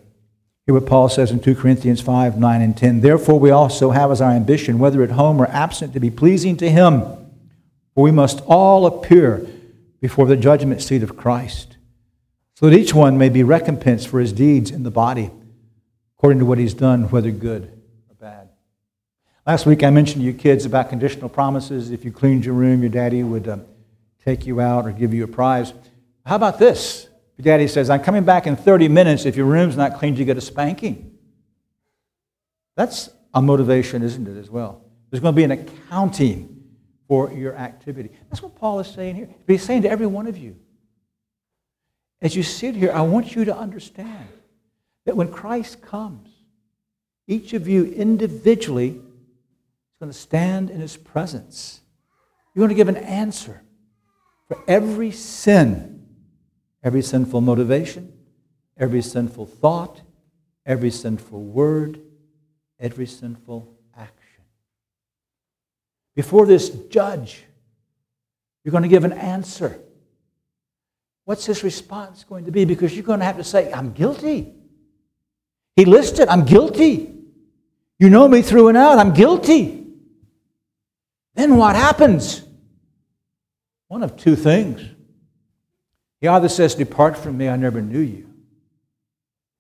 Hear 0.66 0.74
what 0.74 0.86
Paul 0.86 1.10
says 1.10 1.30
in 1.30 1.42
2 1.42 1.54
Corinthians 1.54 2.00
5 2.00 2.40
9 2.40 2.62
and 2.62 2.78
10. 2.78 3.02
Therefore, 3.02 3.38
we 3.38 3.52
also 3.52 3.92
have 3.92 4.10
as 4.10 4.22
our 4.22 4.32
ambition, 4.32 4.80
whether 4.80 5.04
at 5.04 5.12
home 5.12 5.42
or 5.42 5.48
absent, 5.48 5.92
to 5.94 6.00
be 6.00 6.10
pleasing 6.10 6.56
to 6.58 6.72
Him. 6.72 7.02
For 7.94 8.04
we 8.04 8.12
must 8.12 8.42
all 8.48 8.86
appear 8.86 9.46
before 10.00 10.28
the 10.28 10.38
judgment 10.38 10.82
seat 10.82 11.04
of 11.04 11.18
Christ, 11.18 11.76
so 12.54 12.70
that 12.70 12.78
each 12.78 12.94
one 12.94 13.18
may 13.18 13.28
be 13.28 13.44
recompensed 13.44 14.08
for 14.08 14.22
his 14.22 14.32
deeds 14.32 14.72
in 14.72 14.84
the 14.84 14.92
body, 14.92 15.32
according 16.18 16.40
to 16.40 16.46
what 16.46 16.58
he's 16.58 16.74
done, 16.74 17.10
whether 17.10 17.32
good 17.32 17.64
or 18.10 18.16
bad. 18.16 18.50
Last 19.46 19.66
week 19.66 19.84
I 19.84 19.90
mentioned 19.90 20.22
to 20.22 20.26
you 20.26 20.34
kids 20.34 20.66
about 20.66 20.90
conditional 20.90 21.28
promises. 21.28 21.92
If 21.92 22.06
you 22.06 22.12
cleaned 22.12 22.46
your 22.46 22.56
room, 22.56 22.82
your 22.82 22.90
daddy 22.90 23.24
would 23.24 23.48
uh, 23.48 23.58
take 24.24 24.46
you 24.46 24.62
out 24.62 24.86
or 24.86 24.92
give 24.92 25.14
you 25.14 25.24
a 25.24 25.28
prize. 25.28 25.74
How 26.26 26.36
about 26.36 26.60
this? 26.60 27.08
Daddy 27.40 27.68
says, 27.68 27.90
I'm 27.90 28.02
coming 28.02 28.24
back 28.24 28.48
in 28.48 28.56
30 28.56 28.88
minutes. 28.88 29.26
If 29.26 29.36
your 29.36 29.46
room's 29.46 29.76
not 29.78 30.00
cleaned, 30.00 30.18
you 30.18 30.26
get 30.26 30.38
a 30.38 30.42
spanking. 30.42 31.18
That's 32.76 33.10
a 33.34 33.42
motivation, 33.42 34.02
isn't 34.02 34.28
it, 34.28 34.38
as 34.40 34.50
well? 34.50 34.84
There's 35.10 35.22
going 35.22 35.34
to 35.34 35.38
be 35.38 35.44
an 35.44 35.52
accounting 35.52 36.64
for 37.08 37.32
your 37.32 37.56
activity. 37.56 38.12
That's 38.30 38.42
what 38.42 38.56
Paul 38.56 38.80
is 38.80 38.88
saying 38.88 39.16
here. 39.16 39.30
He's 39.48 39.64
saying 39.64 39.84
to 39.84 39.90
every 39.90 40.08
one 40.08 40.28
of 40.28 40.38
you, 40.38 40.58
as 42.22 42.36
you 42.36 42.44
sit 42.44 42.76
here, 42.76 42.92
I 42.92 43.02
want 43.02 43.36
you 43.36 43.46
to 43.46 43.56
understand 43.56 44.28
that 45.06 45.16
when 45.16 45.32
Christ 45.32 45.82
comes, 45.82 46.30
each 47.28 47.54
of 47.54 47.68
you 47.68 47.86
individually 47.86 48.90
is 48.90 50.00
going 50.00 50.12
to 50.12 50.18
stand 50.18 50.70
in 50.70 50.80
his 50.80 50.98
presence. 50.98 51.82
You're 52.54 52.62
going 52.62 52.70
to 52.70 52.76
give 52.76 52.88
an 52.88 52.98
answer 52.98 53.62
for 54.48 54.58
every 54.68 55.12
sin, 55.12 55.95
every 56.86 57.02
sinful 57.02 57.42
motivation, 57.42 58.14
every 58.78 59.02
sinful 59.02 59.48
thought, 59.48 60.00
every 60.68 60.92
sinful 60.92 61.42
word, 61.42 62.00
every 62.80 63.08
sinful 63.08 63.76
action. 63.98 64.44
Before 66.16 66.46
this 66.46 66.70
judge, 66.70 67.44
you're 68.64 68.72
going 68.72 68.84
to 68.84 68.90
give 68.90 69.04
an 69.04 69.14
answer. 69.14 69.80
What's 71.26 71.46
his 71.46 71.64
response 71.64 72.24
going 72.24 72.46
to 72.46 72.52
be? 72.52 72.66
Because 72.66 72.94
you're 72.94 73.04
going 73.04 73.20
to 73.20 73.26
have 73.26 73.38
to 73.38 73.44
say, 73.44 73.74
I'm 73.74 73.92
guilty. 73.92 74.54
He 75.76 75.86
listed, 75.86 76.28
I'm 76.30 76.46
guilty. 76.46 77.12
You 77.98 78.12
know 78.12 78.28
me 78.28 78.44
through 78.44 78.68
and 78.68 78.78
out, 78.78 79.00
I'm 79.00 79.14
guilty. 79.16 79.88
Then 81.34 81.58
what 81.58 81.76
happens? 81.76 82.44
One 83.88 84.04
of 84.04 84.16
two 84.18 84.36
things. 84.36 84.95
He 86.26 86.30
either 86.30 86.50
says, 86.50 86.74
Depart 86.74 87.16
from 87.16 87.38
me, 87.38 87.48
I 87.48 87.56
never 87.56 87.84
knew 87.84 88.00
you. 88.00 88.28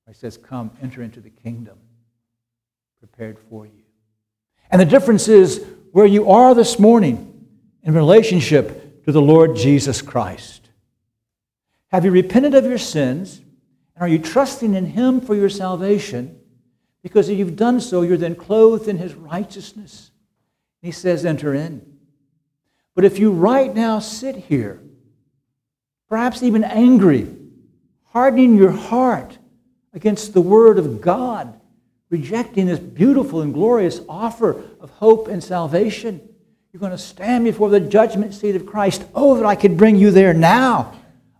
Or 0.07 0.13
he 0.13 0.15
says, 0.15 0.35
Come, 0.35 0.71
enter 0.81 1.03
into 1.03 1.19
the 1.19 1.29
kingdom 1.29 1.77
prepared 2.99 3.37
for 3.51 3.67
you. 3.67 3.83
And 4.71 4.81
the 4.81 4.85
difference 4.85 5.27
is 5.27 5.63
where 5.91 6.07
you 6.07 6.31
are 6.31 6.55
this 6.55 6.79
morning 6.79 7.45
in 7.83 7.93
relationship 7.93 9.05
to 9.05 9.11
the 9.11 9.21
Lord 9.21 9.55
Jesus 9.55 10.01
Christ. 10.01 10.67
Have 11.89 12.03
you 12.03 12.09
repented 12.09 12.55
of 12.55 12.65
your 12.65 12.79
sins? 12.79 13.43
And 13.93 14.01
are 14.01 14.07
you 14.07 14.17
trusting 14.17 14.73
in 14.73 14.87
Him 14.87 15.21
for 15.21 15.35
your 15.35 15.49
salvation? 15.49 16.39
Because 17.03 17.29
if 17.29 17.37
you've 17.37 17.55
done 17.55 17.79
so, 17.79 18.01
you're 18.01 18.17
then 18.17 18.33
clothed 18.33 18.87
in 18.87 18.97
His 18.97 19.13
righteousness. 19.13 20.09
He 20.81 20.89
says, 20.89 21.27
enter 21.27 21.53
in. 21.53 21.99
But 22.95 23.05
if 23.05 23.19
you 23.19 23.31
right 23.31 23.71
now 23.71 23.99
sit 23.99 24.35
here, 24.35 24.81
perhaps 26.09 26.43
even 26.43 26.63
angry, 26.63 27.27
hardening 28.05 28.55
your 28.55 28.71
heart 28.71 29.37
against 29.93 30.33
the 30.33 30.41
Word 30.41 30.77
of 30.77 31.01
God, 31.01 31.59
rejecting 32.09 32.67
this 32.67 32.79
beautiful 32.79 33.41
and 33.41 33.53
glorious 33.53 34.01
offer 34.07 34.63
of 34.79 34.89
hope 34.91 35.27
and 35.27 35.43
salvation, 35.43 36.21
you're 36.71 36.79
going 36.81 36.91
to 36.91 36.97
stand 36.97 37.45
before 37.45 37.69
the 37.69 37.79
judgment 37.79 38.33
seat 38.33 38.55
of 38.55 38.65
Christ. 38.65 39.05
Oh, 39.15 39.37
that 39.37 39.45
I 39.45 39.55
could 39.55 39.77
bring 39.77 39.95
you 39.95 40.11
there 40.11 40.33
now. 40.33 40.93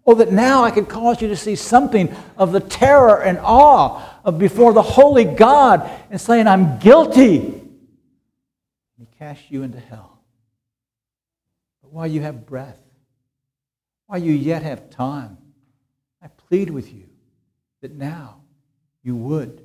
Oh, 0.05 0.15
that 0.15 0.31
now 0.31 0.63
I 0.63 0.71
could 0.71 0.87
cause 0.87 1.21
you 1.21 1.27
to 1.27 1.35
see 1.35 1.55
something 1.55 2.15
of 2.37 2.51
the 2.51 2.61
terror 2.61 3.21
and 3.21 3.39
awe 3.39 4.01
of 4.23 4.39
before 4.39 4.71
the 4.71 4.81
holy 4.81 5.25
God 5.25 5.89
and 6.09 6.21
saying, 6.21 6.47
I'm 6.47 6.79
guilty 6.79 7.61
And 8.97 9.11
cast 9.19 9.49
you 9.49 9.63
into 9.63 9.79
hell. 9.79 10.21
But 11.81 11.91
while 11.91 12.07
you 12.07 12.21
have 12.21 12.45
breath, 12.45 12.84
while 14.07 14.19
you 14.19 14.33
yet 14.33 14.63
have 14.63 14.89
time, 14.89 15.37
I 16.21 16.27
plead 16.27 16.69
with 16.69 16.93
you 16.93 17.05
that 17.81 17.91
now 17.91 18.41
you 19.03 19.15
would 19.15 19.61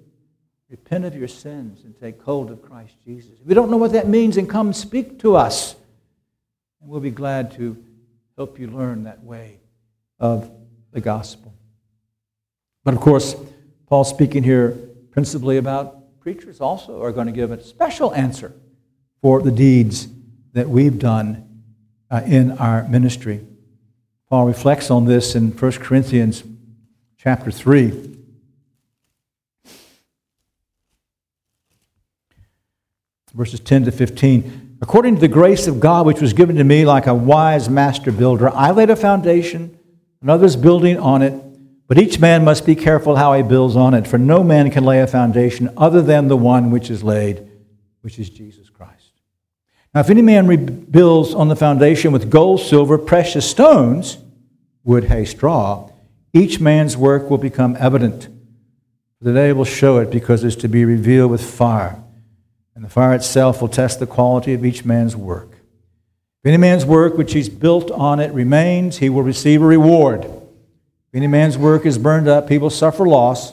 repent 0.68 1.04
of 1.04 1.16
your 1.16 1.28
sins 1.28 1.84
and 1.84 1.98
take 1.98 2.22
hold 2.22 2.50
of 2.50 2.62
Christ 2.62 2.94
Jesus. 3.04 3.32
If 3.42 3.48
you 3.48 3.54
don't 3.54 3.70
know 3.70 3.76
what 3.76 3.92
that 3.92 4.08
means, 4.08 4.36
then 4.36 4.46
come 4.46 4.72
speak 4.72 5.18
to 5.20 5.36
us. 5.36 5.74
And 6.80 6.90
we'll 6.90 7.00
be 7.00 7.10
glad 7.10 7.52
to 7.52 7.82
help 8.36 8.58
you 8.58 8.68
learn 8.68 9.04
that 9.04 9.22
way 9.22 9.58
of 10.18 10.50
the 10.92 11.00
gospel. 11.00 11.52
But 12.84 12.94
of 12.94 13.00
course, 13.00 13.34
Paul's 13.86 14.08
speaking 14.08 14.42
here 14.42 14.70
principally 15.10 15.56
about 15.56 16.20
preachers 16.20 16.60
also 16.60 17.02
are 17.02 17.12
going 17.12 17.26
to 17.26 17.32
give 17.32 17.50
a 17.50 17.62
special 17.62 18.14
answer 18.14 18.54
for 19.20 19.42
the 19.42 19.50
deeds 19.50 20.08
that 20.52 20.68
we've 20.68 20.98
done 20.98 21.62
uh, 22.10 22.22
in 22.24 22.52
our 22.58 22.86
ministry. 22.88 23.46
Paul 24.30 24.46
reflects 24.46 24.92
on 24.92 25.06
this 25.06 25.34
in 25.34 25.50
1 25.50 25.72
Corinthians 25.72 26.44
chapter 27.18 27.50
3. 27.50 28.16
Verses 33.34 33.58
10 33.58 33.86
to 33.86 33.92
15. 33.92 34.78
According 34.80 35.16
to 35.16 35.20
the 35.20 35.28
grace 35.28 35.66
of 35.66 35.80
God 35.80 36.06
which 36.06 36.20
was 36.20 36.32
given 36.32 36.54
to 36.56 36.64
me 36.64 36.84
like 36.84 37.08
a 37.08 37.14
wise 37.14 37.68
master 37.68 38.12
builder, 38.12 38.48
I 38.50 38.70
laid 38.70 38.90
a 38.90 38.96
foundation, 38.96 39.76
another's 40.22 40.54
building 40.54 40.96
on 40.96 41.22
it, 41.22 41.34
but 41.88 41.98
each 41.98 42.20
man 42.20 42.44
must 42.44 42.64
be 42.64 42.76
careful 42.76 43.16
how 43.16 43.32
he 43.32 43.42
builds 43.42 43.74
on 43.74 43.94
it, 43.94 44.06
for 44.06 44.16
no 44.16 44.44
man 44.44 44.70
can 44.70 44.84
lay 44.84 45.00
a 45.00 45.08
foundation 45.08 45.70
other 45.76 46.00
than 46.00 46.28
the 46.28 46.36
one 46.36 46.70
which 46.70 46.88
is 46.88 47.02
laid, 47.02 47.50
which 48.02 48.16
is 48.16 48.30
Jesus 48.30 48.70
Christ. 48.70 48.99
Now, 49.92 50.00
if 50.00 50.10
any 50.10 50.22
man 50.22 50.46
rebuilds 50.46 51.34
on 51.34 51.48
the 51.48 51.56
foundation 51.56 52.12
with 52.12 52.30
gold, 52.30 52.60
silver, 52.60 52.96
precious 52.96 53.48
stones, 53.50 54.18
wood, 54.84 55.04
hay, 55.04 55.24
straw, 55.24 55.90
each 56.32 56.60
man's 56.60 56.96
work 56.96 57.28
will 57.28 57.38
become 57.38 57.76
evident. 57.80 58.28
The 59.20 59.32
day 59.32 59.52
will 59.52 59.64
show 59.64 59.98
it 59.98 60.10
because 60.10 60.44
it's 60.44 60.56
to 60.56 60.68
be 60.68 60.84
revealed 60.84 61.32
with 61.32 61.42
fire, 61.42 62.00
and 62.74 62.84
the 62.84 62.88
fire 62.88 63.14
itself 63.14 63.60
will 63.60 63.68
test 63.68 63.98
the 63.98 64.06
quality 64.06 64.54
of 64.54 64.64
each 64.64 64.84
man's 64.84 65.16
work. 65.16 65.50
If 65.52 66.46
any 66.46 66.56
man's 66.56 66.86
work 66.86 67.18
which 67.18 67.32
he's 67.32 67.48
built 67.48 67.90
on 67.90 68.20
it 68.20 68.32
remains, 68.32 68.98
he 68.98 69.10
will 69.10 69.24
receive 69.24 69.60
a 69.60 69.66
reward. 69.66 70.24
If 70.24 71.14
any 71.14 71.26
man's 71.26 71.58
work 71.58 71.84
is 71.84 71.98
burned 71.98 72.28
up, 72.28 72.48
he 72.48 72.58
will 72.58 72.70
suffer 72.70 73.06
loss. 73.06 73.52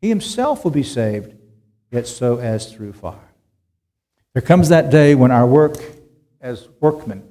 He 0.00 0.08
himself 0.08 0.64
will 0.64 0.72
be 0.72 0.82
saved, 0.82 1.34
yet 1.92 2.06
so 2.06 2.38
as 2.38 2.72
through 2.72 2.94
fire. 2.94 3.25
There 4.36 4.42
comes 4.42 4.68
that 4.68 4.90
day 4.90 5.14
when 5.14 5.30
our 5.30 5.46
work 5.46 5.78
as 6.42 6.68
workmen, 6.78 7.26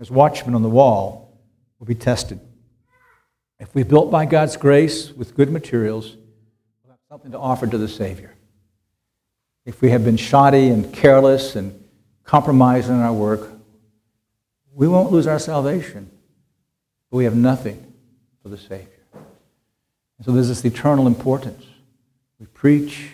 as 0.00 0.10
watchmen 0.10 0.56
on 0.56 0.62
the 0.62 0.68
wall, 0.68 1.40
will 1.78 1.86
be 1.86 1.94
tested. 1.94 2.40
If 3.60 3.72
we 3.76 3.84
built 3.84 4.10
by 4.10 4.26
God's 4.26 4.56
grace 4.56 5.12
with 5.12 5.36
good 5.36 5.52
materials, 5.52 6.16
we'll 6.82 6.94
have 6.94 6.98
something 7.08 7.30
to 7.30 7.38
offer 7.38 7.68
to 7.68 7.78
the 7.78 7.86
Savior. 7.86 8.34
If 9.64 9.80
we 9.82 9.90
have 9.90 10.04
been 10.04 10.16
shoddy 10.16 10.70
and 10.70 10.92
careless 10.92 11.54
and 11.54 11.80
compromised 12.24 12.88
in 12.88 12.96
our 12.96 13.12
work, 13.12 13.48
we 14.74 14.88
won't 14.88 15.12
lose 15.12 15.28
our 15.28 15.38
salvation, 15.38 16.10
but 17.08 17.18
we 17.18 17.22
have 17.22 17.36
nothing 17.36 17.94
for 18.42 18.48
the 18.48 18.58
Savior. 18.58 18.88
And 19.14 20.24
so 20.24 20.32
there's 20.32 20.48
this 20.48 20.64
eternal 20.64 21.06
importance. 21.06 21.64
We 22.40 22.46
preach 22.46 23.10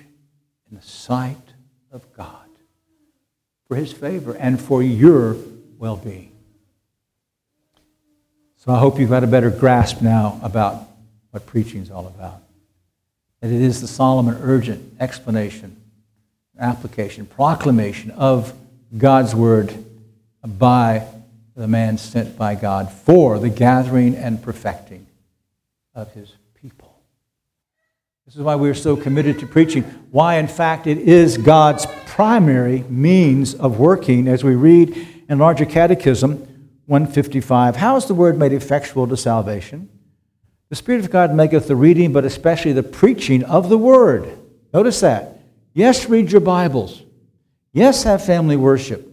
in 0.71 0.79
the 0.79 0.83
sight 0.83 1.53
of 1.93 2.11
God 2.15 2.48
for 3.69 3.77
His 3.77 3.93
favor 3.93 4.35
and 4.35 4.61
for 4.61 4.83
your 4.83 5.37
well 5.79 5.97
being. 5.97 6.33
So 8.57 8.73
I 8.73 8.79
hope 8.79 8.99
you've 8.99 9.11
got 9.11 9.23
a 9.23 9.29
better 9.29 9.51
grasp 9.51 10.03
now 10.03 10.41
about 10.43 10.83
what 11.31 11.47
preaching 11.47 11.83
is 11.83 11.91
all 11.91 12.07
about. 12.07 12.43
That 13.41 13.53
it 13.53 13.61
is 13.61 13.81
the 13.81 13.87
solemn 13.87 14.29
and 14.29 14.39
urgent 14.43 14.97
explanation, 14.99 15.77
application, 16.59 17.27
proclamation 17.27 18.11
of 18.11 18.53
God's 18.97 19.35
word 19.35 19.73
by 20.45 21.07
the 21.55 21.69
man 21.69 21.99
sent 21.99 22.37
by 22.37 22.55
God 22.55 22.91
for 22.91 23.39
the 23.39 23.51
gathering 23.51 24.15
and 24.15 24.43
perfecting 24.43 25.07
of 25.95 26.13
his. 26.13 26.33
This 28.29 28.37
is 28.37 28.43
why 28.43 28.57
we're 28.57 28.75
so 28.75 28.95
committed 28.95 29.39
to 29.39 29.47
preaching. 29.47 29.85
Why, 30.11 30.35
in 30.35 30.49
fact, 30.49 30.87
it 30.87 30.99
is 30.99 31.39
God's 31.39 31.87
primary 32.05 32.85
means 32.91 33.55
of 33.55 33.79
working, 33.79 34.29
as 34.29 34.45
we 34.45 34.55
read 34.55 35.25
in 35.31 35.39
Larger 35.39 35.65
Catechism 35.65 36.33
155. 36.85 37.77
How 37.77 37.97
is 37.97 38.05
the 38.05 38.13
word 38.13 38.39
made 38.39 38.53
effectual 38.53 39.07
to 39.09 39.17
salvation? 39.17 39.89
The 40.69 40.77
Spirit 40.77 41.07
of 41.07 41.11
God 41.11 41.35
maketh 41.35 41.69
the 41.69 41.75
reading, 41.75 42.13
but 42.13 42.27
especially 42.27 42.75
the 42.75 42.83
preaching 42.83 43.45
of 43.45 43.71
the 43.71 43.79
word. 43.79 44.39
Notice 44.75 45.01
that. 45.01 45.39
Yes, 45.73 46.07
read 46.07 46.31
your 46.31 46.43
Bibles. 46.43 47.01
Yes, 47.73 48.03
have 48.03 48.23
family 48.23 48.57
worship. 48.57 49.11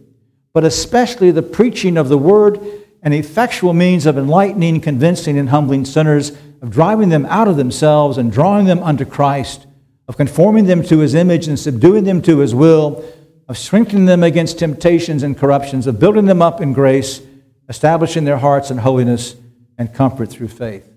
But 0.52 0.64
especially 0.64 1.30
the 1.30 1.40
preaching 1.40 1.96
of 1.96 2.10
the 2.10 2.18
word, 2.18 2.60
an 3.00 3.14
effectual 3.14 3.72
means 3.72 4.04
of 4.04 4.18
enlightening, 4.18 4.82
convincing, 4.82 5.38
and 5.38 5.48
humbling 5.48 5.86
sinners, 5.86 6.36
of 6.62 6.70
driving 6.70 7.08
them 7.08 7.26
out 7.26 7.48
of 7.48 7.56
themselves 7.56 8.18
and 8.18 8.32
drawing 8.32 8.66
them 8.66 8.82
unto 8.82 9.04
Christ, 9.04 9.66
of 10.08 10.16
conforming 10.16 10.66
them 10.66 10.82
to 10.84 10.98
his 10.98 11.14
image 11.14 11.48
and 11.48 11.58
subduing 11.58 12.04
them 12.04 12.22
to 12.22 12.38
his 12.38 12.54
will, 12.54 13.04
of 13.48 13.58
strengthening 13.58 14.06
them 14.06 14.22
against 14.22 14.58
temptations 14.58 15.22
and 15.22 15.36
corruptions, 15.36 15.86
of 15.86 16.00
building 16.00 16.26
them 16.26 16.42
up 16.42 16.60
in 16.60 16.72
grace 16.72 17.20
establishing 17.68 18.24
their 18.24 18.38
hearts 18.38 18.70
in 18.70 18.78
holiness 18.78 19.34
and 19.78 19.92
comfort 19.92 20.30
through 20.30 20.48
faith 20.48 20.88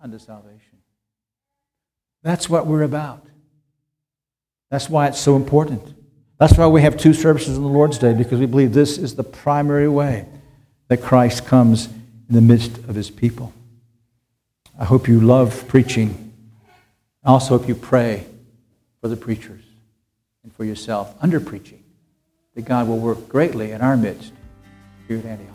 unto 0.00 0.18
salvation. 0.18 0.78
That's 2.22 2.48
what 2.48 2.66
we're 2.66 2.82
about. 2.82 3.26
That's 4.70 4.88
why 4.88 5.08
it's 5.08 5.20
so 5.20 5.36
important. 5.36 5.94
That's 6.38 6.56
why 6.56 6.66
we 6.66 6.82
have 6.82 6.96
two 6.96 7.14
services 7.14 7.56
on 7.56 7.62
the 7.62 7.68
Lord's 7.68 7.98
Day, 7.98 8.12
because 8.12 8.40
we 8.40 8.46
believe 8.46 8.72
this 8.72 8.98
is 8.98 9.14
the 9.14 9.24
primary 9.24 9.88
way 9.88 10.26
that 10.88 11.02
Christ 11.02 11.46
comes 11.46 11.86
in 11.86 12.34
the 12.34 12.40
midst 12.40 12.78
of 12.78 12.94
his 12.94 13.10
people. 13.10 13.52
I 14.78 14.84
hope 14.84 15.06
you 15.06 15.20
love 15.20 15.68
preaching. 15.68 16.32
I 17.22 17.30
also 17.30 17.56
hope 17.56 17.68
you 17.68 17.76
pray 17.76 18.26
for 19.00 19.08
the 19.08 19.16
preachers 19.16 19.62
and 20.42 20.52
for 20.52 20.64
yourself 20.64 21.14
under 21.20 21.38
preaching, 21.38 21.82
that 22.54 22.62
God 22.62 22.88
will 22.88 22.98
work 22.98 23.28
greatly 23.28 23.70
in 23.70 23.80
our 23.80 23.96
midst 23.96 24.32
here 25.06 25.18
at 25.18 25.24
Antioch. 25.24 25.54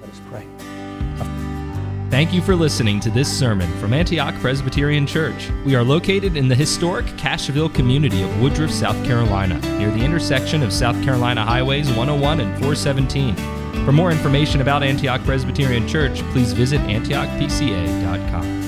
Let 0.00 0.10
us 0.10 0.20
pray. 0.30 0.46
Thank 2.10 2.32
you 2.32 2.40
for 2.40 2.56
listening 2.56 2.98
to 3.00 3.10
this 3.10 3.28
sermon 3.36 3.70
from 3.78 3.92
Antioch 3.92 4.34
Presbyterian 4.40 5.06
Church. 5.06 5.48
We 5.64 5.74
are 5.74 5.84
located 5.84 6.36
in 6.36 6.48
the 6.48 6.54
historic 6.54 7.06
Cashville 7.16 7.72
community 7.72 8.22
of 8.22 8.40
Woodruff, 8.40 8.70
South 8.70 9.04
Carolina, 9.04 9.58
near 9.78 9.90
the 9.90 10.04
intersection 10.04 10.62
of 10.62 10.72
South 10.72 11.00
Carolina 11.04 11.44
Highways 11.44 11.88
101 11.88 12.40
and 12.40 12.50
417. 12.54 13.59
For 13.84 13.92
more 13.92 14.10
information 14.10 14.60
about 14.60 14.82
Antioch 14.82 15.22
Presbyterian 15.24 15.88
Church, 15.88 16.20
please 16.32 16.52
visit 16.52 16.80
antiochpca.com. 16.82 18.59